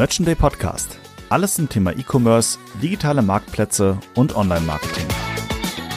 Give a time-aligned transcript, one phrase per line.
[0.00, 0.98] Merchant Day Podcast.
[1.28, 5.04] Alles zum Thema E-Commerce, digitale Marktplätze und Online-Marketing.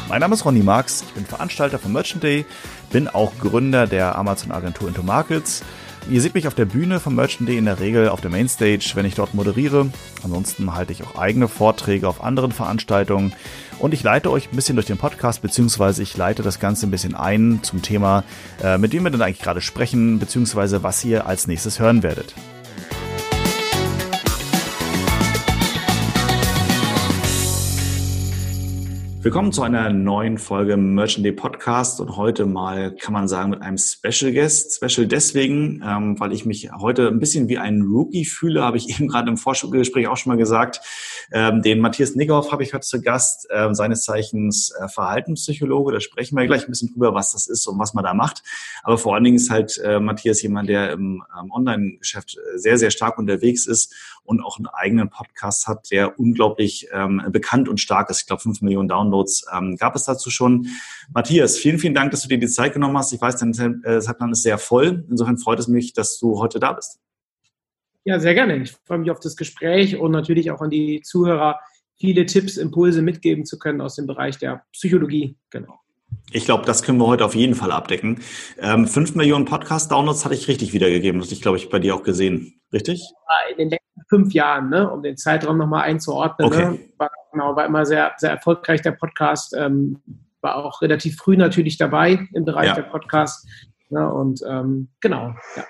[0.10, 2.46] Mein Name ist Ronny Marx, ich bin Veranstalter von Merchant Day,
[2.92, 5.64] bin auch Gründer der Amazon-Agentur Into Markets.
[6.10, 8.92] Ihr seht mich auf der Bühne vom Merchant Day in der Regel auf der Mainstage,
[8.96, 9.90] wenn ich dort moderiere.
[10.22, 13.32] Ansonsten halte ich auch eigene Vorträge auf anderen Veranstaltungen
[13.80, 16.91] und ich leite euch ein bisschen durch den Podcast, beziehungsweise ich leite das Ganze ein
[16.91, 18.26] bisschen ein zum Thema,
[18.62, 22.35] äh, mit dem wir denn eigentlich gerade sprechen, beziehungsweise was ihr als nächstes hören werdet.
[29.23, 33.62] Willkommen zu einer neuen Folge Merchant Day Podcast und heute mal kann man sagen mit
[33.62, 34.76] einem Special Guest.
[34.76, 38.90] Special deswegen, ähm, weil ich mich heute ein bisschen wie ein Rookie fühle, habe ich
[38.99, 40.82] eben gerade im Vorgespräch auch schon mal gesagt.
[41.32, 45.94] Ähm, den Matthias Nighoff habe ich heute zu Gast, äh, seines Zeichens äh, Verhaltenspsychologe.
[45.94, 48.44] Da sprechen wir gleich ein bisschen drüber, was das ist und was man da macht.
[48.84, 52.77] Aber vor allen Dingen ist halt äh, Matthias jemand, der im ähm, Online-Geschäft äh, sehr,
[52.77, 57.79] sehr stark unterwegs ist und auch einen eigenen Podcast hat, der unglaublich ähm, bekannt und
[57.79, 58.21] stark ist.
[58.21, 60.68] Ich glaube, fünf Millionen Downloads ähm, gab es dazu schon.
[61.13, 63.12] Matthias, vielen, vielen Dank, dass du dir die Zeit genommen hast.
[63.13, 65.06] Ich weiß, dein äh, Zeitplan ist sehr voll.
[65.09, 67.00] Insofern freut es mich, dass du heute da bist.
[68.06, 68.57] Ja, sehr gerne.
[68.57, 71.59] Ich freue mich auf das Gespräch und natürlich auch an die Zuhörer,
[71.97, 75.38] viele Tipps, Impulse mitgeben zu können aus dem Bereich der Psychologie.
[75.50, 75.79] Genau.
[76.31, 78.22] Ich glaube, das können wir heute auf jeden Fall abdecken.
[78.59, 81.19] Ähm, 5 Millionen Podcast-Downloads hatte ich richtig wiedergegeben.
[81.19, 82.62] Das habe ich, glaube ich, bei dir auch gesehen.
[82.72, 83.03] Richtig?
[83.51, 86.47] In den letzten fünf Jahren, ne, um den Zeitraum nochmal einzuordnen.
[86.47, 86.72] Okay.
[86.72, 89.56] Ne, war, genau, war immer sehr, sehr erfolgreich, der Podcast.
[89.58, 90.02] Ähm,
[90.41, 92.75] war auch relativ früh natürlich dabei im Bereich ja.
[92.75, 93.47] der Podcasts.
[93.90, 95.63] Ne, und ähm, genau, ja.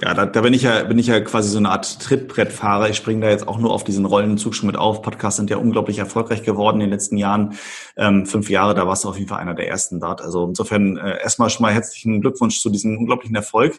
[0.00, 2.88] Ja, da, da bin ich ja bin ich ja quasi so eine Art Trittbrettfahrer.
[2.88, 5.00] Ich springe da jetzt auch nur auf diesen Rollenzug schon mit auf.
[5.00, 7.54] Podcasts sind ja unglaublich erfolgreich geworden in den letzten Jahren.
[7.96, 10.20] Ähm, fünf Jahre, da warst du auf jeden Fall einer der ersten dort.
[10.20, 13.78] Also insofern äh, erstmal schon mal herzlichen Glückwunsch zu diesem unglaublichen Erfolg.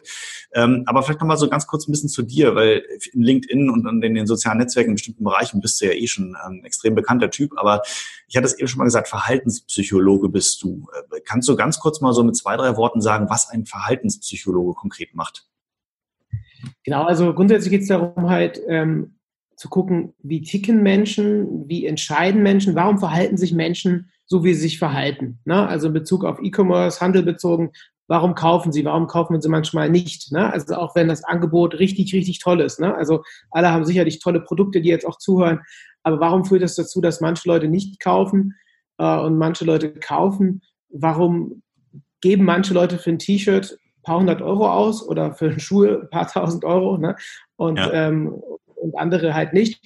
[0.54, 3.86] Ähm, aber vielleicht nochmal so ganz kurz ein bisschen zu dir, weil in LinkedIn und
[3.86, 7.30] in den sozialen Netzwerken in bestimmten Bereichen bist du ja eh schon ein extrem bekannter
[7.30, 7.52] Typ.
[7.56, 7.82] Aber
[8.28, 10.88] ich hatte es eben schon mal gesagt, Verhaltenspsychologe bist du.
[11.12, 14.72] Äh, kannst du ganz kurz mal so mit zwei, drei Worten sagen, was ein Verhaltenspsychologe
[14.72, 15.46] konkret macht?
[16.84, 19.18] Genau, also grundsätzlich geht es darum, halt ähm,
[19.56, 24.60] zu gucken, wie ticken Menschen, wie entscheiden Menschen, warum verhalten sich Menschen so, wie sie
[24.62, 25.38] sich verhalten.
[25.44, 25.66] Ne?
[25.66, 27.72] Also in Bezug auf E-Commerce, Handel bezogen,
[28.06, 30.32] warum kaufen sie, warum kaufen sie manchmal nicht.
[30.32, 30.52] Ne?
[30.52, 32.80] Also auch wenn das Angebot richtig, richtig toll ist.
[32.80, 32.94] Ne?
[32.94, 35.60] Also alle haben sicherlich tolle Produkte, die jetzt auch zuhören,
[36.02, 38.54] aber warum führt das dazu, dass manche Leute nicht kaufen
[38.98, 40.62] äh, und manche Leute kaufen?
[40.90, 41.62] Warum
[42.20, 46.10] geben manche Leute für ein T-Shirt paar hundert Euro aus oder für einen Schuh ein
[46.10, 47.16] paar tausend Euro ne?
[47.56, 47.92] und, ja.
[47.92, 49.80] ähm, und andere halt nicht.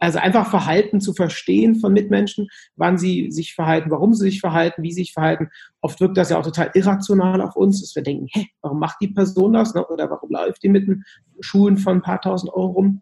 [0.00, 4.82] Also einfach Verhalten zu verstehen von Mitmenschen, wann sie sich verhalten, warum sie sich verhalten,
[4.84, 5.48] wie sie sich verhalten.
[5.80, 8.98] Oft wirkt das ja auch total irrational auf uns, dass wir denken, hä, warum macht
[9.00, 9.74] die Person das?
[9.74, 9.84] Ne?
[9.86, 11.04] Oder warum läuft die mit den
[11.40, 13.00] Schuhen von ein paar tausend Euro rum?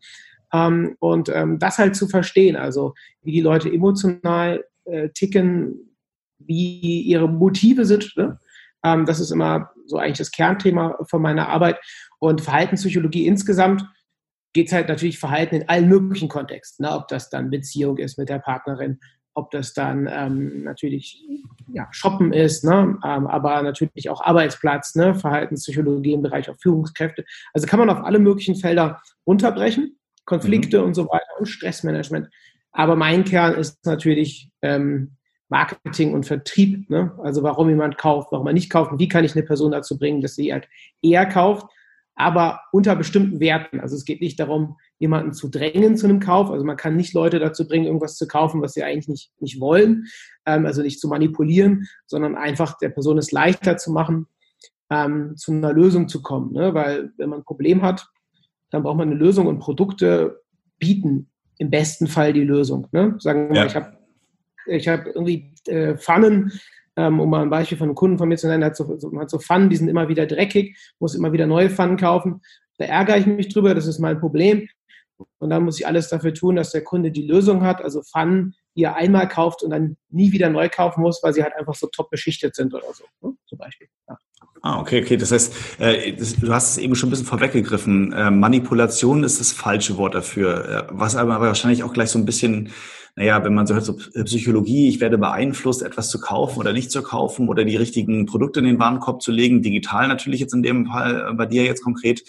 [0.55, 5.97] Ähm, und ähm, das halt zu verstehen, also wie die Leute emotional äh, ticken,
[6.39, 8.17] wie ihre Motive sind.
[8.17, 8.39] Ne?
[8.87, 11.79] Ähm, das ist immer so eigentlich das Kernthema von meiner Arbeit.
[12.19, 13.85] Und Verhaltenspsychologie insgesamt
[14.53, 16.87] geht es halt natürlich Verhalten in allen möglichen Kontexten.
[16.87, 16.93] Ne?
[16.93, 19.01] Ob das dann Beziehung ist mit der Partnerin,
[19.35, 21.23] ob das dann ähm, natürlich
[21.69, 22.99] ja, Shoppen ist, ne?
[23.05, 25.15] Ähm, aber natürlich auch Arbeitsplatz, ne?
[25.15, 27.25] Verhaltenspsychologie im Bereich auch Führungskräfte.
[27.53, 30.87] Also kann man auf alle möglichen Felder runterbrechen, Konflikte mhm.
[30.87, 32.29] und so weiter und Stressmanagement.
[32.73, 35.17] Aber mein Kern ist natürlich ähm,
[35.49, 37.13] Marketing und Vertrieb, ne?
[37.23, 39.99] also warum jemand kauft, warum er nicht kauft und wie kann ich eine Person dazu
[39.99, 40.69] bringen, dass sie halt
[41.03, 41.67] eher kauft,
[42.17, 43.79] aber unter bestimmten Werten.
[43.79, 46.51] Also es geht nicht darum, jemanden zu drängen zu einem Kauf.
[46.51, 49.61] Also man kann nicht Leute dazu bringen, irgendwas zu kaufen, was sie eigentlich nicht, nicht
[49.61, 50.07] wollen,
[50.47, 54.27] ähm, also nicht zu manipulieren, sondern einfach der Person es leichter zu machen,
[54.91, 56.53] ähm, zu einer Lösung zu kommen.
[56.53, 56.73] Ne?
[56.73, 58.09] Weil wenn man ein Problem hat,
[58.71, 60.41] dann braucht man eine Lösung und Produkte
[60.79, 62.89] bieten im besten Fall die Lösung.
[62.93, 63.17] Ne?
[63.19, 63.67] Sagen wir mal, ja.
[63.67, 63.96] ich habe
[64.67, 66.53] ich habe irgendwie äh, Pfannen,
[66.97, 69.13] ähm, um mal ein Beispiel von einem Kunden von mir zu nennen, hat so, so,
[69.19, 72.41] hat so Pfannen, die sind immer wieder dreckig, muss immer wieder neue Pfannen kaufen.
[72.79, 74.69] Da ärgere ich mich drüber, das ist mein Problem.
[75.39, 78.55] Und dann muss ich alles dafür tun, dass der Kunde die Lösung hat, also Pfannen,
[78.77, 81.75] die er einmal kauft und dann nie wieder neu kaufen muss, weil sie halt einfach
[81.75, 83.35] so top beschichtet sind oder so, ne?
[83.47, 83.89] zum Beispiel.
[84.09, 84.19] Ja.
[84.63, 85.17] Ah, okay, okay.
[85.17, 88.13] Das heißt, äh, das, du hast es eben schon ein bisschen vorweggegriffen.
[88.13, 92.27] Äh, Manipulation ist das falsche Wort dafür, äh, was aber wahrscheinlich auch gleich so ein
[92.27, 92.71] bisschen
[93.17, 96.91] naja, wenn man so hört, so Psychologie, ich werde beeinflusst, etwas zu kaufen oder nicht
[96.91, 100.63] zu kaufen oder die richtigen Produkte in den Warenkorb zu legen, digital natürlich jetzt in
[100.63, 102.23] dem Fall äh, bei dir jetzt konkret.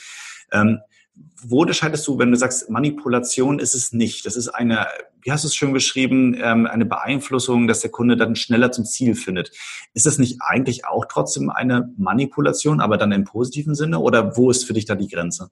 [0.52, 0.80] Ähm,
[1.44, 4.26] wo unterscheidest du, wenn du sagst, Manipulation ist es nicht?
[4.26, 4.88] Das ist eine,
[5.22, 8.86] wie hast du es schön beschrieben, ähm, eine Beeinflussung, dass der Kunde dann schneller zum
[8.86, 9.52] Ziel findet.
[9.94, 14.00] Ist das nicht eigentlich auch trotzdem eine Manipulation, aber dann im positiven Sinne?
[14.00, 15.50] Oder wo ist für dich da die Grenze?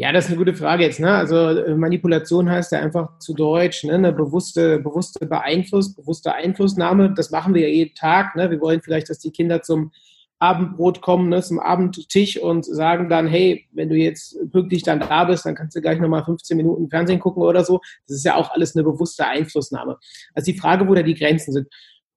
[0.00, 1.00] Ja, das ist eine gute Frage jetzt.
[1.00, 1.12] Ne?
[1.12, 3.94] Also äh, Manipulation heißt ja einfach zu Deutsch, ne?
[3.94, 7.12] eine bewusste, bewusste Beeinfluss, bewusste Einflussnahme.
[7.16, 8.36] Das machen wir ja jeden Tag.
[8.36, 8.48] Ne?
[8.48, 9.90] Wir wollen vielleicht, dass die Kinder zum
[10.38, 11.42] Abendbrot kommen, ne?
[11.42, 15.74] zum Abendtisch und sagen dann, hey, wenn du jetzt pünktlich dann da bist, dann kannst
[15.74, 17.80] du gleich nochmal 15 Minuten Fernsehen gucken oder so.
[18.06, 19.98] Das ist ja auch alles eine bewusste Einflussnahme.
[20.32, 21.66] Also die Frage, wo da die Grenzen sind.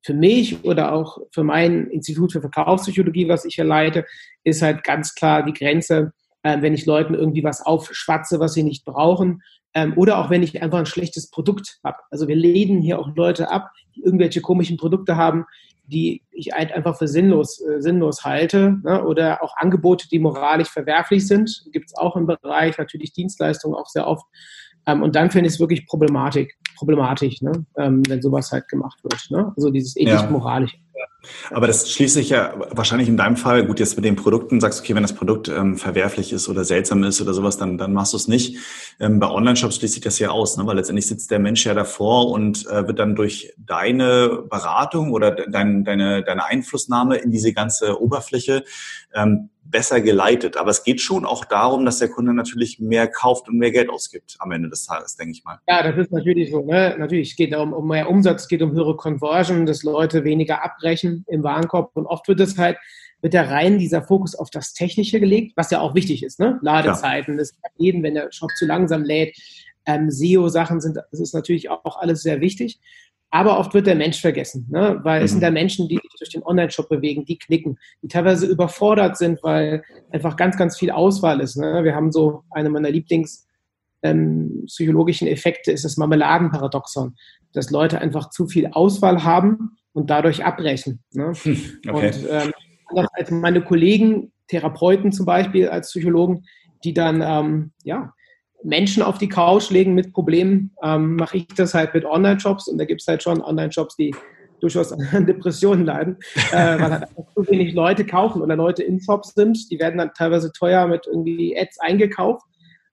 [0.03, 4.05] Für mich oder auch für mein Institut für Verkaufspsychologie, was ich hier leite,
[4.43, 6.13] ist halt ganz klar die Grenze,
[6.43, 9.41] äh, wenn ich Leuten irgendwie was aufschwatze, was sie nicht brauchen.
[9.73, 11.97] Ähm, oder auch wenn ich einfach ein schlechtes Produkt habe.
[12.09, 15.45] Also wir lehnen hier auch Leute ab, die irgendwelche komischen Produkte haben,
[15.85, 18.79] die ich einfach für sinnlos, äh, sinnlos halte.
[18.83, 19.03] Ne?
[19.05, 21.65] Oder auch Angebote, die moralisch verwerflich sind.
[21.71, 24.25] Gibt es auch im Bereich natürlich Dienstleistungen auch sehr oft.
[24.85, 27.65] Ähm, und dann finde ich es wirklich Problematik, problematisch, ne?
[27.77, 29.29] ähm, wenn sowas halt gemacht wird.
[29.29, 29.53] Ne?
[29.55, 30.77] Also dieses ethisch-moralische.
[30.77, 30.81] Ja.
[31.51, 34.79] Aber das schließt sich ja wahrscheinlich in deinem Fall, gut, jetzt mit den Produkten sagst,
[34.79, 37.93] du, okay, wenn das Produkt ähm, verwerflich ist oder seltsam ist oder sowas, dann, dann
[37.93, 38.57] machst du es nicht.
[38.99, 40.65] Ähm, bei Online-Shops schließt sich das ja aus, ne?
[40.65, 45.31] weil letztendlich sitzt der Mensch ja davor und äh, wird dann durch deine Beratung oder
[45.31, 48.63] dein, deine, deine Einflussnahme in diese ganze Oberfläche
[49.13, 50.57] ähm, besser geleitet.
[50.57, 53.89] Aber es geht schon auch darum, dass der Kunde natürlich mehr kauft und mehr Geld
[53.89, 55.59] ausgibt am Ende des Tages, denke ich mal.
[55.67, 56.63] Ja, das ist natürlich so.
[56.63, 56.95] Ne?
[56.99, 60.63] Natürlich, es geht um, um mehr Umsatz, es geht um höhere Conversion, dass Leute weniger
[60.63, 61.91] abbrechen im Warenkorb.
[61.95, 62.77] Und oft wird es halt,
[63.21, 66.39] wird da rein dieser Fokus auf das Technische gelegt, was ja auch wichtig ist.
[66.39, 66.59] Ne?
[66.61, 67.39] Ladezeiten, ja.
[67.39, 69.37] das jeden, wenn der Shop zu langsam lädt.
[69.87, 72.79] Ähm, SEO-Sachen sind, das ist natürlich auch alles sehr wichtig.
[73.31, 74.99] Aber oft wird der Mensch vergessen, ne?
[75.03, 75.25] weil mhm.
[75.25, 79.17] es sind da Menschen, die sich durch den Online-Shop bewegen, die knicken, die teilweise überfordert
[79.17, 81.55] sind, weil einfach ganz, ganz viel Auswahl ist.
[81.55, 81.83] Ne?
[81.83, 83.47] Wir haben so eine meiner Lieblings-
[84.03, 87.15] ähm, psychologischen Effekte ist das Marmeladenparadoxon,
[87.53, 91.03] dass Leute einfach zu viel Auswahl haben und dadurch abbrechen.
[91.13, 91.33] Ne?
[91.87, 92.11] Okay.
[92.13, 92.51] Und ähm,
[93.13, 96.45] als meine Kollegen, Therapeuten zum Beispiel als Psychologen,
[96.83, 98.13] die dann ähm, ja,
[98.63, 102.77] Menschen auf die Couch legen mit Problemen, ähm, mache ich das halt mit Online-Shops und
[102.77, 104.13] da gibt es halt schon Online-Shops, die
[104.61, 106.17] durchaus an Depressionen leiden,
[106.51, 109.69] äh, weil halt zu wenig Leute kaufen oder Leute in Shops sind.
[109.71, 112.45] Die werden dann teilweise teuer mit irgendwie Ads eingekauft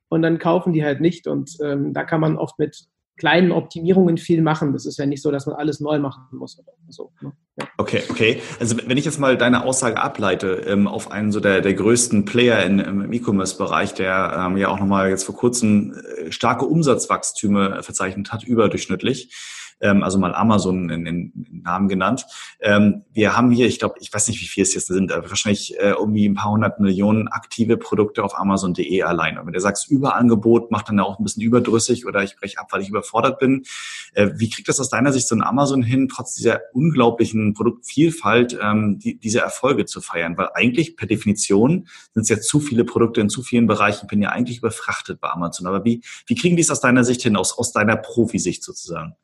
[0.09, 1.27] und dann kaufen die halt nicht.
[1.27, 4.73] Und ähm, da kann man oft mit kleinen Optimierungen viel machen.
[4.73, 6.63] Das ist ja nicht so, dass man alles neu machen muss.
[6.89, 7.33] So, ne?
[7.81, 8.43] Okay, okay.
[8.59, 12.25] Also wenn ich jetzt mal deine Aussage ableite ähm, auf einen so der, der größten
[12.25, 17.85] Player in, im E-Commerce-Bereich, der ähm, ja auch nochmal jetzt vor kurzem äh, starke Umsatzwachstüme
[17.85, 19.33] verzeichnet hat, überdurchschnittlich,
[19.81, 22.27] ähm, also mal Amazon in den Namen genannt.
[22.61, 25.29] Ähm, wir haben hier, ich glaube, ich weiß nicht, wie viel es jetzt sind, aber
[25.29, 29.39] wahrscheinlich äh, irgendwie ein paar hundert Millionen aktive Produkte auf Amazon.de allein.
[29.39, 32.69] Und wenn du sagst, Überangebot macht dann auch ein bisschen überdrüssig oder ich breche ab,
[32.71, 33.65] weil ich überfordert bin.
[34.15, 38.59] Äh, wie kriegt das aus deiner Sicht so ein Amazon hin, trotz dieser unglaublichen Produktvielfalt,
[38.61, 40.37] ähm, die, diese Erfolge zu feiern?
[40.37, 44.01] Weil eigentlich per Definition sind es ja zu viele Produkte in zu vielen Bereichen.
[44.03, 45.67] Ich bin ja eigentlich überfrachtet bei Amazon.
[45.67, 49.15] Aber wie, wie kriegen die es aus deiner Sicht hin, aus, aus deiner Profisicht sozusagen?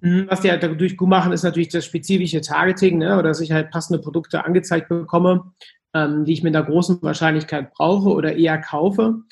[0.00, 3.14] Mhm, was die halt dadurch gut machen, ist natürlich das spezifische Targeting, ne?
[3.14, 5.52] oder dass ich halt passende Produkte angezeigt bekomme,
[5.94, 9.22] ähm, die ich mit einer großen Wahrscheinlichkeit brauche oder eher kaufe.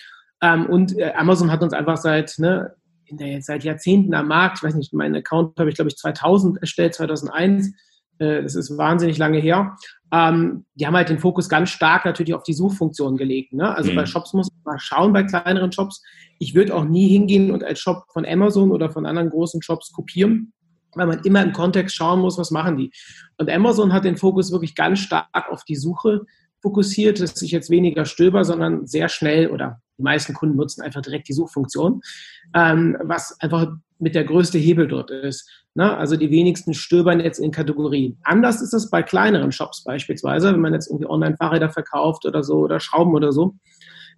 [0.40, 2.74] Ähm, und äh, Amazon hat uns einfach seit, ne,
[3.10, 6.60] der, seit Jahrzehnten am Markt, ich weiß nicht, meinen Account habe ich, glaube ich, 2000
[6.60, 7.72] erstellt, 2001.
[8.18, 9.76] Äh, das ist wahnsinnig lange her.
[10.12, 13.52] Ähm, die haben halt den Fokus ganz stark natürlich auf die Suchfunktion gelegt.
[13.52, 13.74] Ne?
[13.74, 13.96] Also mhm.
[13.96, 16.02] bei Shops muss man mal schauen, bei kleineren Shops.
[16.38, 19.92] Ich würde auch nie hingehen und als Shop von Amazon oder von anderen großen Shops
[19.92, 20.52] kopieren
[20.96, 22.92] weil man immer im Kontext schauen muss, was machen die.
[23.36, 26.22] Und Amazon hat den Fokus wirklich ganz stark auf die Suche
[26.62, 31.02] fokussiert, dass ich jetzt weniger stöber, sondern sehr schnell oder die meisten Kunden nutzen einfach
[31.02, 32.00] direkt die Suchfunktion,
[32.54, 35.48] ähm, was einfach mit der größte Hebel dort ist.
[35.74, 35.96] Ne?
[35.96, 38.18] Also die wenigsten stöbern jetzt in Kategorien.
[38.22, 42.58] Anders ist es bei kleineren Shops beispielsweise, wenn man jetzt irgendwie Online-Fahrräder verkauft oder so
[42.58, 43.54] oder Schrauben oder so,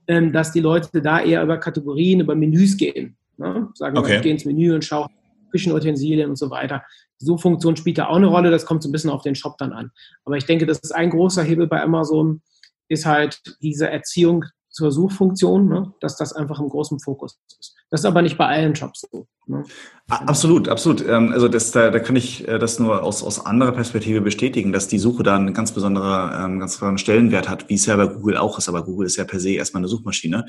[0.08, 3.16] ähm, dass die Leute da eher über Kategorien, über Menüs gehen.
[3.36, 3.68] Ne?
[3.74, 4.16] Sagen, okay.
[4.16, 5.08] ich gehe ins Menü und schaue
[5.50, 6.82] Küchenutensilien und so weiter.
[7.20, 9.56] Die Suchfunktion spielt da auch eine Rolle, das kommt so ein bisschen auf den Shop
[9.58, 9.90] dann an.
[10.24, 12.42] Aber ich denke, das ist ein großer Hebel bei Amazon,
[12.88, 15.94] ist halt diese Erziehung zur Suchfunktion, ne?
[16.00, 17.74] dass das einfach im großen Fokus ist.
[17.90, 19.26] Das ist aber nicht bei allen Jobs so.
[19.46, 19.64] Ne?
[20.08, 21.04] Absolut, absolut.
[21.04, 24.72] Ähm, also das, da, da kann ich äh, das nur aus, aus anderer Perspektive bestätigen,
[24.72, 27.96] dass die Suche da einen ganz besonderen, ähm, ganz besonderen Stellenwert hat, wie es ja
[27.96, 28.68] bei Google auch ist.
[28.68, 30.46] Aber Google ist ja per se erstmal eine Suchmaschine.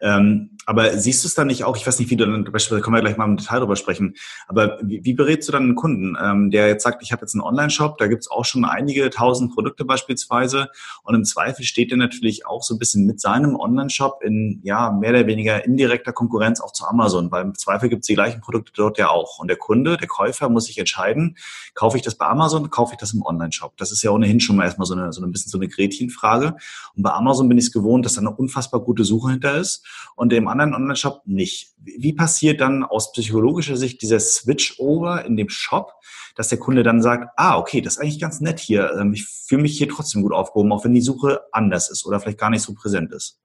[0.00, 2.82] Ähm, aber siehst du es dann nicht auch, ich weiß nicht, wie du dann, beispielsweise
[2.82, 4.14] können wir gleich mal im Detail drüber sprechen,
[4.48, 7.42] aber wie, wie berätst du dann einen Kunden, der jetzt sagt, ich habe jetzt einen
[7.42, 10.68] Online-Shop, da gibt es auch schon einige tausend Produkte beispielsweise
[11.02, 14.90] und im Zweifel steht er natürlich auch so ein bisschen mit seinem Online-Shop in ja
[14.90, 18.35] mehr oder weniger indirekter Konkurrenz auch zu Amazon, weil im Zweifel gibt es die gleichen
[18.40, 19.38] Produkte dort ja auch.
[19.38, 21.36] Und der Kunde, der Käufer muss sich entscheiden,
[21.74, 23.76] kaufe ich das bei Amazon, kaufe ich das im Online-Shop.
[23.76, 26.56] Das ist ja ohnehin schon mal erstmal so eine, so ein bisschen so eine Gretchenfrage.
[26.94, 29.86] Und bei Amazon bin ich es gewohnt, dass da eine unfassbar gute Suche hinter ist
[30.14, 31.74] und im anderen Online-Shop nicht.
[31.78, 35.92] Wie passiert dann aus psychologischer Sicht dieser Switch-Over in dem Shop,
[36.34, 38.92] dass der Kunde dann sagt, ah, okay, das ist eigentlich ganz nett hier.
[38.98, 42.20] Ähm, ich fühle mich hier trotzdem gut aufgehoben, auch wenn die Suche anders ist oder
[42.20, 43.40] vielleicht gar nicht so präsent ist.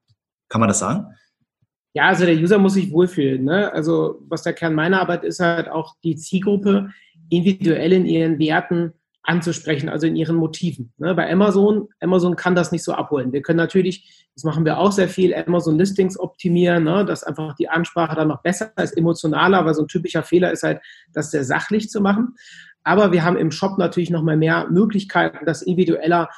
[0.48, 1.06] Kann man das sagen?
[1.94, 3.44] Ja, also der User muss sich wohlfühlen.
[3.44, 3.72] Ne?
[3.72, 6.90] Also was der Kern meiner Arbeit ist, halt auch die Zielgruppe
[7.28, 8.92] individuell in ihren Werten
[9.24, 10.92] anzusprechen, also in ihren Motiven.
[10.98, 11.14] Ne?
[11.14, 13.32] Bei Amazon, Amazon kann das nicht so abholen.
[13.32, 17.04] Wir können natürlich, das machen wir auch sehr viel, Amazon Listings optimieren, ne?
[17.04, 20.64] dass einfach die Ansprache dann noch besser ist, emotionaler, weil so ein typischer Fehler ist
[20.64, 20.80] halt,
[21.12, 22.34] das sehr sachlich zu machen.
[22.84, 26.28] Aber wir haben im Shop natürlich noch mal mehr Möglichkeiten, das individueller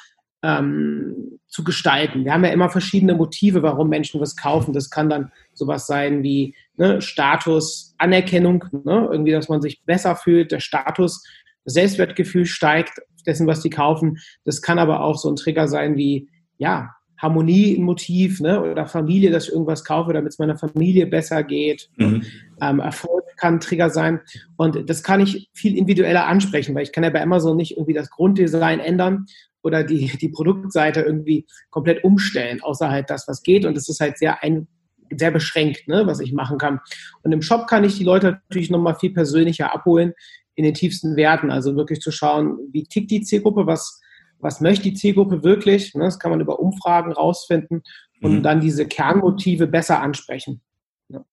[0.45, 2.25] ähm, zu gestalten.
[2.25, 4.75] Wir haben ja immer verschiedene Motive, warum Menschen was kaufen.
[4.75, 10.17] Das kann dann sowas sein wie ne, Status, Anerkennung, ne, irgendwie, dass man sich besser
[10.17, 11.25] fühlt, der Status,
[11.65, 14.19] das Selbstwertgefühl steigt dessen, was die kaufen.
[14.45, 16.91] Das kann aber auch so ein Trigger sein wie, ja,
[17.25, 18.61] Harmonie im Motiv ne?
[18.61, 21.89] oder Familie, dass ich irgendwas kaufe, damit es meiner Familie besser geht.
[21.97, 22.23] Mhm.
[22.61, 24.21] Ähm, Erfolg kann Trigger sein.
[24.57, 27.95] Und das kann ich viel individueller ansprechen, weil ich kann ja bei Amazon nicht irgendwie
[27.95, 29.27] das Grunddesign ändern
[29.63, 33.65] oder die, die Produktseite irgendwie komplett umstellen, außer halt das, was geht.
[33.65, 34.69] Und das ist halt sehr ein,
[35.17, 36.81] sehr beschränkt, ne, was ich machen kann.
[37.23, 40.13] Und im Shop kann ich die Leute natürlich nochmal viel persönlicher abholen
[40.55, 41.51] in den tiefsten Werten.
[41.51, 44.01] Also wirklich zu schauen, wie tickt die Zielgruppe, was
[44.45, 45.95] was möchte die Zielgruppe wirklich.
[45.95, 46.05] Ne?
[46.05, 47.83] Das kann man über Umfragen rausfinden
[48.21, 48.43] und mhm.
[48.43, 50.61] dann diese Kernmotive besser ansprechen.
[51.09, 51.25] Ja.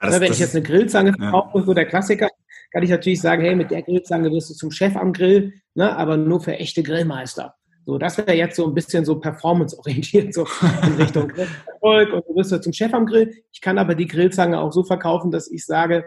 [0.00, 1.64] Das, wenn ich jetzt eine Grillzange verkaufe, ja.
[1.64, 2.28] so der Klassiker,
[2.70, 5.96] kann ich natürlich sagen, hey, mit der Grillzange wirst du zum Chef am Grill, ne?
[5.96, 7.54] aber nur für echte Grillmeister.
[7.84, 10.46] So, das wäre jetzt so ein bisschen so performance-orientiert, so
[10.86, 11.30] in Richtung
[11.66, 13.34] Erfolg und du wirst ja zum Chef am Grill.
[13.52, 16.04] Ich kann aber die Grillzange auch so verkaufen, dass ich sage,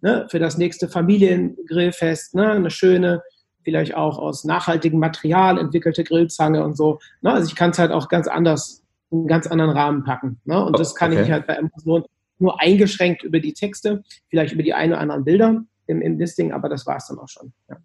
[0.00, 3.22] ne, für das nächste Familiengrillfest, ne, eine schöne,
[3.62, 6.98] vielleicht auch aus nachhaltigem Material entwickelte Grillzange und so.
[7.20, 7.32] Ne?
[7.32, 10.40] Also ich kann es halt auch ganz anders, in einen ganz anderen Rahmen packen.
[10.44, 10.64] Ne?
[10.64, 11.22] Und das kann okay.
[11.22, 12.04] ich halt bei Amazon
[12.38, 16.52] nur eingeschränkt über die Texte, vielleicht über die ein oder anderen Bilder im, im Listing,
[16.52, 17.52] aber das war es dann auch schon.
[17.68, 17.76] Ja.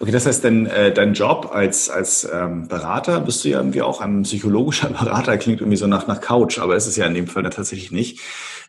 [0.00, 3.82] Okay, das heißt, denn, äh, dein Job als, als ähm, Berater, bist du ja irgendwie
[3.82, 7.14] auch ein psychologischer Berater, klingt irgendwie so nach, nach Couch, aber ist es ja in
[7.14, 8.20] dem Fall tatsächlich nicht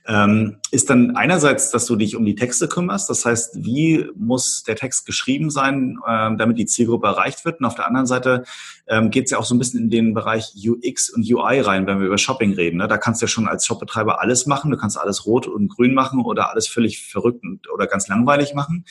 [0.07, 3.09] ähm, ist dann einerseits, dass du dich um die Texte kümmerst.
[3.09, 7.59] Das heißt, wie muss der Text geschrieben sein, ähm, damit die Zielgruppe erreicht wird?
[7.59, 8.43] Und auf der anderen Seite
[8.87, 11.87] ähm, geht es ja auch so ein bisschen in den Bereich UX und UI rein,
[11.87, 12.77] wenn wir über Shopping reden.
[12.77, 12.87] Ne?
[12.87, 14.69] Da kannst du ja schon als Shopbetreiber alles machen.
[14.69, 17.43] Du kannst alles rot und grün machen oder alles völlig verrückt
[17.73, 18.85] oder ganz langweilig machen.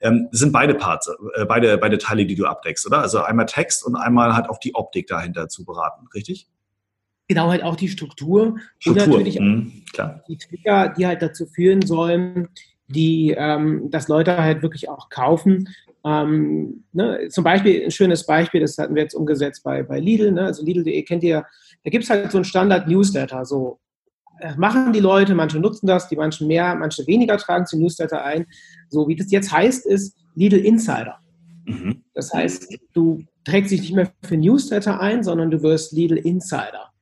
[0.00, 3.00] Ähm, das sind beide Parts, äh, beide, beide Teile, die du abdeckst, oder?
[3.00, 6.48] Also einmal Text und einmal halt auch die Optik dahinter zu beraten, richtig?
[7.28, 9.04] Genau halt auch die Struktur, Struktur.
[9.04, 12.48] und natürlich mhm, auch die Trigger, die halt dazu führen sollen,
[12.88, 15.68] die, ähm, dass Leute halt wirklich auch kaufen.
[16.04, 20.32] Ähm, ne, zum Beispiel ein schönes Beispiel, das hatten wir jetzt umgesetzt bei, bei Lidl,
[20.32, 21.44] ne, also Lidl.de kennt ihr,
[21.82, 23.80] da gibt es halt so ein Standard-Newsletter, so
[24.38, 28.22] das machen die Leute, manche nutzen das, die manchen mehr, manche weniger tragen zum Newsletter
[28.22, 28.46] ein.
[28.90, 31.18] So wie das jetzt heißt, ist Lidl Insider.
[31.64, 32.04] Mhm.
[32.14, 36.92] Das heißt, du trägst dich nicht mehr für Newsletter ein, sondern du wirst Lidl Insider.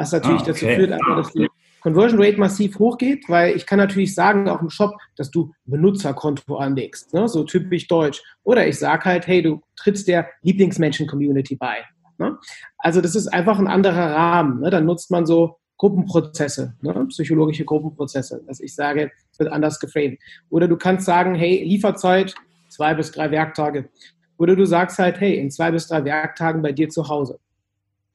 [0.00, 0.52] Was natürlich ah, okay.
[0.52, 1.48] dazu führt, einfach, dass die
[1.82, 6.56] Conversion Rate massiv hochgeht, weil ich kann natürlich sagen, auch im Shop, dass du Benutzerkonto
[6.56, 7.28] anlegst, ne?
[7.28, 8.22] so typisch deutsch.
[8.42, 11.84] Oder ich sage halt, hey, du trittst der Lieblingsmenschen-Community bei.
[12.16, 12.38] Ne?
[12.78, 14.60] Also das ist einfach ein anderer Rahmen.
[14.60, 14.70] Ne?
[14.70, 17.06] Dann nutzt man so Gruppenprozesse, ne?
[17.08, 20.18] psychologische Gruppenprozesse, dass ich sage, es wird anders geframed.
[20.48, 22.34] Oder du kannst sagen, hey, Lieferzeit
[22.70, 23.90] zwei bis drei Werktage.
[24.38, 27.38] Oder du sagst halt, hey, in zwei bis drei Werktagen bei dir zu Hause.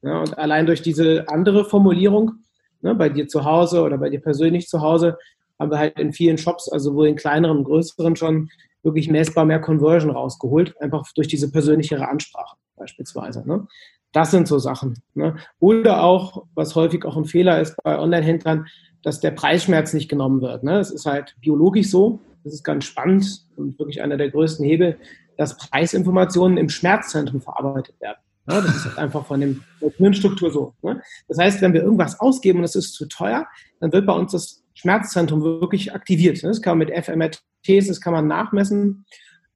[0.02, 2.32] Ja, und allein durch diese andere Formulierung,
[2.80, 5.18] ne, bei dir zu Hause oder bei dir persönlich zu Hause,
[5.58, 8.50] haben wir halt in vielen Shops, also wohl in kleineren, größeren schon,
[8.82, 13.42] wirklich messbar mehr Conversion rausgeholt, einfach durch diese persönlichere Ansprache beispielsweise.
[13.46, 13.66] Ne?
[14.12, 15.02] Das sind so Sachen.
[15.14, 15.36] Ne?
[15.58, 18.66] Oder auch, was häufig auch ein Fehler ist bei Online-Händlern,
[19.02, 20.62] dass der Preisschmerz nicht genommen wird.
[20.62, 20.78] Ne?
[20.78, 24.98] Es ist halt biologisch so, das ist ganz spannend und wirklich einer der größten Hebel,
[25.36, 28.18] dass Preisinformationen im Schmerzzentrum verarbeitet werden.
[28.48, 30.74] Ja, das ist halt einfach von dem, der Hirnstruktur so.
[30.82, 31.02] Ne?
[31.28, 33.46] Das heißt, wenn wir irgendwas ausgeben und es ist zu teuer,
[33.80, 36.42] dann wird bei uns das Schmerzzentrum wirklich aktiviert.
[36.44, 39.04] Das kann man mit fMRTs, das kann man nachmessen.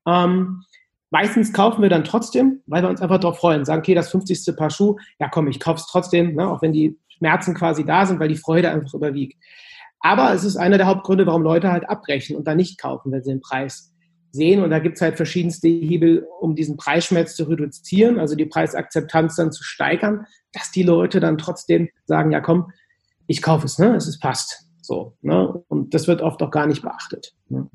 [0.06, 0.62] Ähm,
[1.10, 3.64] meistens kaufen wir dann trotzdem, weil wir uns einfach darauf freuen.
[3.64, 4.56] Sagen, okay, das 50.
[4.56, 6.48] Paar Schuh, ja komm, ich kauf's trotzdem, ne?
[6.48, 9.36] auch wenn die Schmerzen quasi da sind, weil die Freude einfach überwiegt.
[10.00, 13.22] Aber es ist einer der Hauptgründe, warum Leute halt abbrechen und dann nicht kaufen, wenn
[13.22, 13.89] sie den Preis
[14.32, 14.62] sehen.
[14.62, 19.36] Und da gibt es halt verschiedenste Hebel, um diesen Preisschmerz zu reduzieren, also die Preisakzeptanz
[19.36, 22.72] dann zu steigern, dass die Leute dann trotzdem sagen, ja komm,
[23.26, 23.94] ich kaufe es, ne?
[23.94, 24.66] es ist passt.
[24.82, 25.62] So, ne?
[25.68, 27.34] Und das wird oft auch gar nicht beachtet.
[27.48, 27.70] Ne?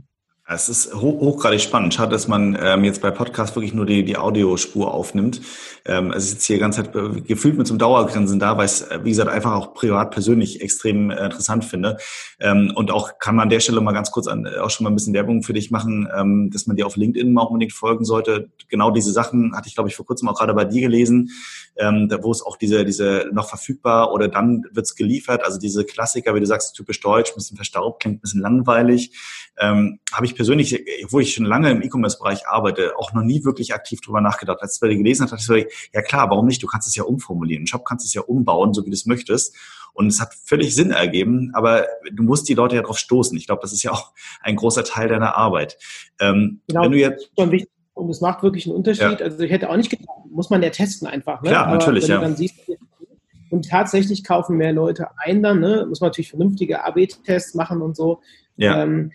[0.48, 1.96] Es ist hoch, hochgradig spannend.
[1.96, 5.42] Schade, dass man ähm, jetzt bei Podcast wirklich nur die, die Audiospur aufnimmt.
[5.86, 8.74] Ähm, also sitze hier ganz Zeit äh, gefühlt mit so einem Dauergrinsen da, weil ich
[8.74, 11.98] es, äh, wie gesagt, einfach auch privat persönlich extrem äh, interessant finde.
[12.40, 14.92] Ähm, und auch kann man an der Stelle mal ganz kurz an, auch schon mal
[14.92, 18.06] ein bisschen Werbung für dich machen, ähm, dass man dir auf LinkedIn mal unbedingt folgen
[18.06, 18.52] sollte.
[18.70, 21.32] Genau diese Sachen hatte ich, glaube ich, vor kurzem auch gerade bei dir gelesen,
[21.76, 25.44] ähm, da, wo es auch diese, diese noch verfügbar oder dann wird's geliefert.
[25.44, 29.12] Also diese Klassiker, wie du sagst, typisch deutsch, ein bisschen verstaubt, klingt ein bisschen langweilig.
[29.58, 33.44] Ähm, Habe ich ich persönlich, wo ich schon lange im E-Commerce-Bereich arbeite, auch noch nie
[33.44, 34.62] wirklich aktiv drüber nachgedacht.
[34.62, 36.62] Als ich dir gelesen habe, dachte ich ja klar, warum nicht?
[36.62, 37.64] Du kannst es ja umformulieren.
[37.64, 39.56] Ein Shop kannst es ja umbauen, so wie du es möchtest.
[39.94, 43.38] Und es hat völlig Sinn ergeben, aber du musst die Leute ja drauf stoßen.
[43.38, 44.12] Ich glaube, das ist ja auch
[44.42, 45.78] ein großer Teil deiner Arbeit.
[46.20, 47.32] Ähm, genau, wenn du jetzt
[47.96, 49.20] und es macht wirklich einen Unterschied.
[49.20, 49.26] Ja.
[49.26, 51.42] Also ich hätte auch nicht gedacht, muss man ja testen einfach.
[51.42, 51.50] Ne?
[51.50, 52.30] Klar, Aber natürlich, ja.
[52.36, 52.60] Siehst,
[53.50, 55.86] und tatsächlich kaufen mehr Leute ein dann, ne?
[55.88, 58.20] muss man natürlich vernünftige AB-Tests machen und so.
[58.58, 58.84] Ja.
[58.84, 59.12] Ähm,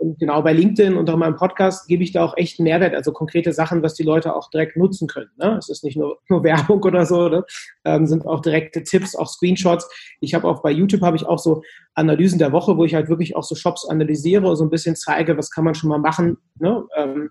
[0.00, 3.12] und genau bei LinkedIn und auch meinem Podcast gebe ich da auch echt Mehrwert, also
[3.12, 5.30] konkrete Sachen, was die Leute auch direkt nutzen können.
[5.36, 5.56] Ne?
[5.58, 7.44] Es ist nicht nur, nur Werbung oder so, ne?
[7.84, 9.88] ähm, sind auch direkte Tipps, auch Screenshots.
[10.20, 11.62] Ich habe auch bei YouTube habe ich auch so
[11.94, 14.96] Analysen der Woche, wo ich halt wirklich auch so Shops analysiere und so ein bisschen
[14.96, 16.84] zeige, was kann man schon mal machen, ne?
[16.96, 17.30] ähm,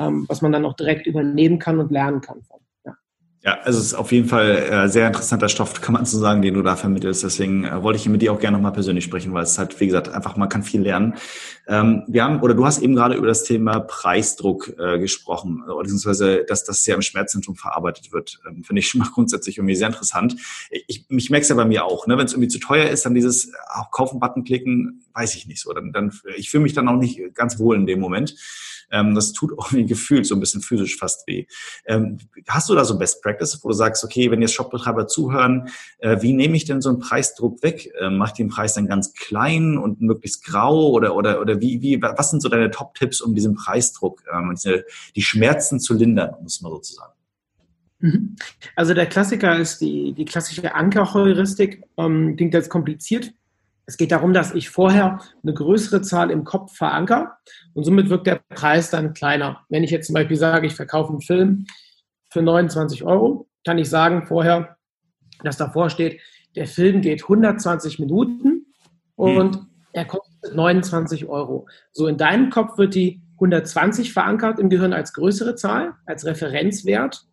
[0.00, 2.42] ähm, was man dann auch direkt übernehmen kann und lernen kann.
[3.46, 6.42] Ja, also es ist auf jeden Fall äh, sehr interessanter Stoff, kann man so sagen,
[6.42, 7.22] den du da vermittelst.
[7.22, 9.86] Deswegen äh, wollte ich mit dir auch gerne nochmal persönlich sprechen, weil es halt, wie
[9.86, 11.14] gesagt, einfach, man kann viel lernen.
[11.68, 15.82] Ähm, wir haben, oder du hast eben gerade über das Thema Preisdruck äh, gesprochen, oder
[15.82, 18.40] beziehungsweise, dass das sehr im Schmerzzentrum verarbeitet wird.
[18.48, 20.34] Ähm, Finde ich schon mal grundsätzlich irgendwie sehr interessant.
[20.88, 22.18] Ich, ich merke es ja bei mir auch, ne?
[22.18, 25.72] wenn es irgendwie zu teuer ist, dann dieses auch Kaufen-Button klicken, weiß ich nicht so.
[25.72, 28.34] Dann, dann, ich fühle mich dann auch nicht ganz wohl in dem Moment.
[28.90, 31.46] Ähm, das tut auch irgendwie gefühlt so ein bisschen physisch fast weh.
[31.86, 35.68] Ähm, hast du da so Best Practice, wo du sagst, okay, wenn jetzt Shopbetreiber zuhören,
[35.98, 37.90] äh, wie nehme ich denn so einen Preisdruck weg?
[38.00, 42.00] Ähm, mach den Preis dann ganz klein und möglichst grau oder, oder, oder wie, wie,
[42.00, 44.54] was sind so deine Top-Tipps, um diesen Preisdruck, ähm,
[45.14, 47.12] die Schmerzen zu lindern, muss man sozusagen?
[47.98, 48.36] Mhm.
[48.74, 51.84] Also der Klassiker ist die, die klassische Ankerheuristik.
[51.96, 53.32] Ähm, klingt jetzt kompliziert,
[53.86, 57.32] es geht darum, dass ich vorher eine größere Zahl im Kopf verankere
[57.72, 59.64] und somit wirkt der Preis dann kleiner.
[59.68, 61.66] Wenn ich jetzt zum Beispiel sage, ich verkaufe einen Film
[62.30, 64.76] für 29 Euro, kann ich sagen vorher,
[65.42, 66.20] dass davor steht,
[66.56, 68.66] der Film geht 120 Minuten
[69.14, 69.66] und hm.
[69.92, 71.68] er kostet 29 Euro.
[71.92, 77.24] So in deinem Kopf wird die 120 verankert im Gehirn als größere Zahl, als Referenzwert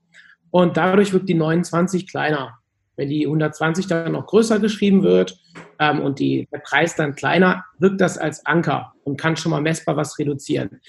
[0.52, 2.60] und dadurch wirkt die 29 kleiner.
[2.96, 5.38] Wenn die 120 dann noch größer geschrieben wird
[5.80, 9.62] ähm, und die, der Preis dann kleiner, wirkt das als Anker und kann schon mal
[9.62, 10.80] messbar was reduzieren.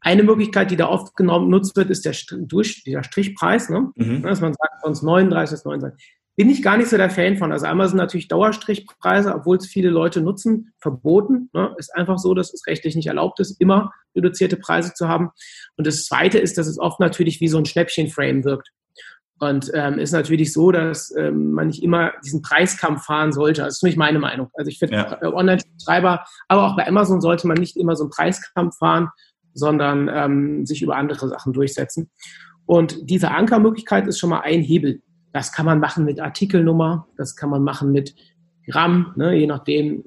[0.00, 3.90] Eine Möglichkeit, die da oft genutzt wird, ist der durch dieser Strichpreis, ne?
[3.96, 4.22] Mhm.
[4.22, 6.14] dass man sagt, sonst 39 ist 29.
[6.36, 7.52] Bin ich gar nicht so der Fan von.
[7.52, 11.48] Also einmal sind natürlich Dauerstrichpreise, obwohl es viele Leute nutzen, verboten.
[11.52, 11.74] Ne?
[11.78, 15.30] Ist einfach so, dass es rechtlich nicht erlaubt ist, immer reduzierte Preise zu haben.
[15.76, 18.70] Und das Zweite ist, dass es oft natürlich wie so ein Schnäppchenframe wirkt.
[19.44, 23.60] Und ähm, ist natürlich so, dass ähm, man nicht immer diesen Preiskampf fahren sollte.
[23.60, 24.48] Das ist nicht meine Meinung.
[24.54, 25.22] Also ich finde, ja.
[25.22, 29.10] Online-Schreiber, aber auch bei Amazon sollte man nicht immer so einen Preiskampf fahren,
[29.52, 32.10] sondern ähm, sich über andere Sachen durchsetzen.
[32.64, 35.02] Und diese Ankermöglichkeit ist schon mal ein Hebel.
[35.32, 38.14] Das kann man machen mit Artikelnummer, das kann man machen mit
[38.66, 40.02] Gramm, ne, je nachdem,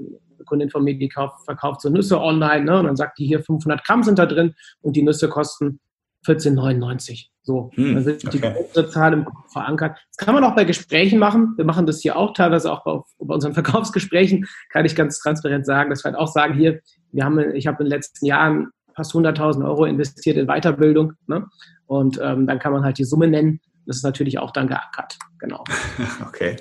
[0.46, 3.44] Kundin von mir, die kauft, verkauft so Nüsse online, ne, und dann sagt die hier
[3.44, 5.80] 500 Gramm sind da drin und die Nüsse kosten
[6.26, 7.28] 14,99.
[7.48, 8.90] So, hm, dann wird die okay.
[8.90, 9.98] Zahl im Kopf verankert.
[10.10, 11.54] Das kann man auch bei Gesprächen machen.
[11.56, 14.46] Wir machen das hier auch teilweise auch bei, bei unseren Verkaufsgesprächen.
[14.70, 16.82] Kann ich ganz transparent sagen, dass wir halt auch sagen, hier,
[17.14, 21.14] wir haben, ich habe in den letzten Jahren fast 100.000 Euro investiert in Weiterbildung.
[21.28, 21.46] Ne?
[21.86, 23.62] Und ähm, dann kann man halt die Summe nennen.
[23.86, 25.18] Das ist natürlich auch dann geackert.
[25.40, 25.64] Genau.
[26.28, 26.58] Okay.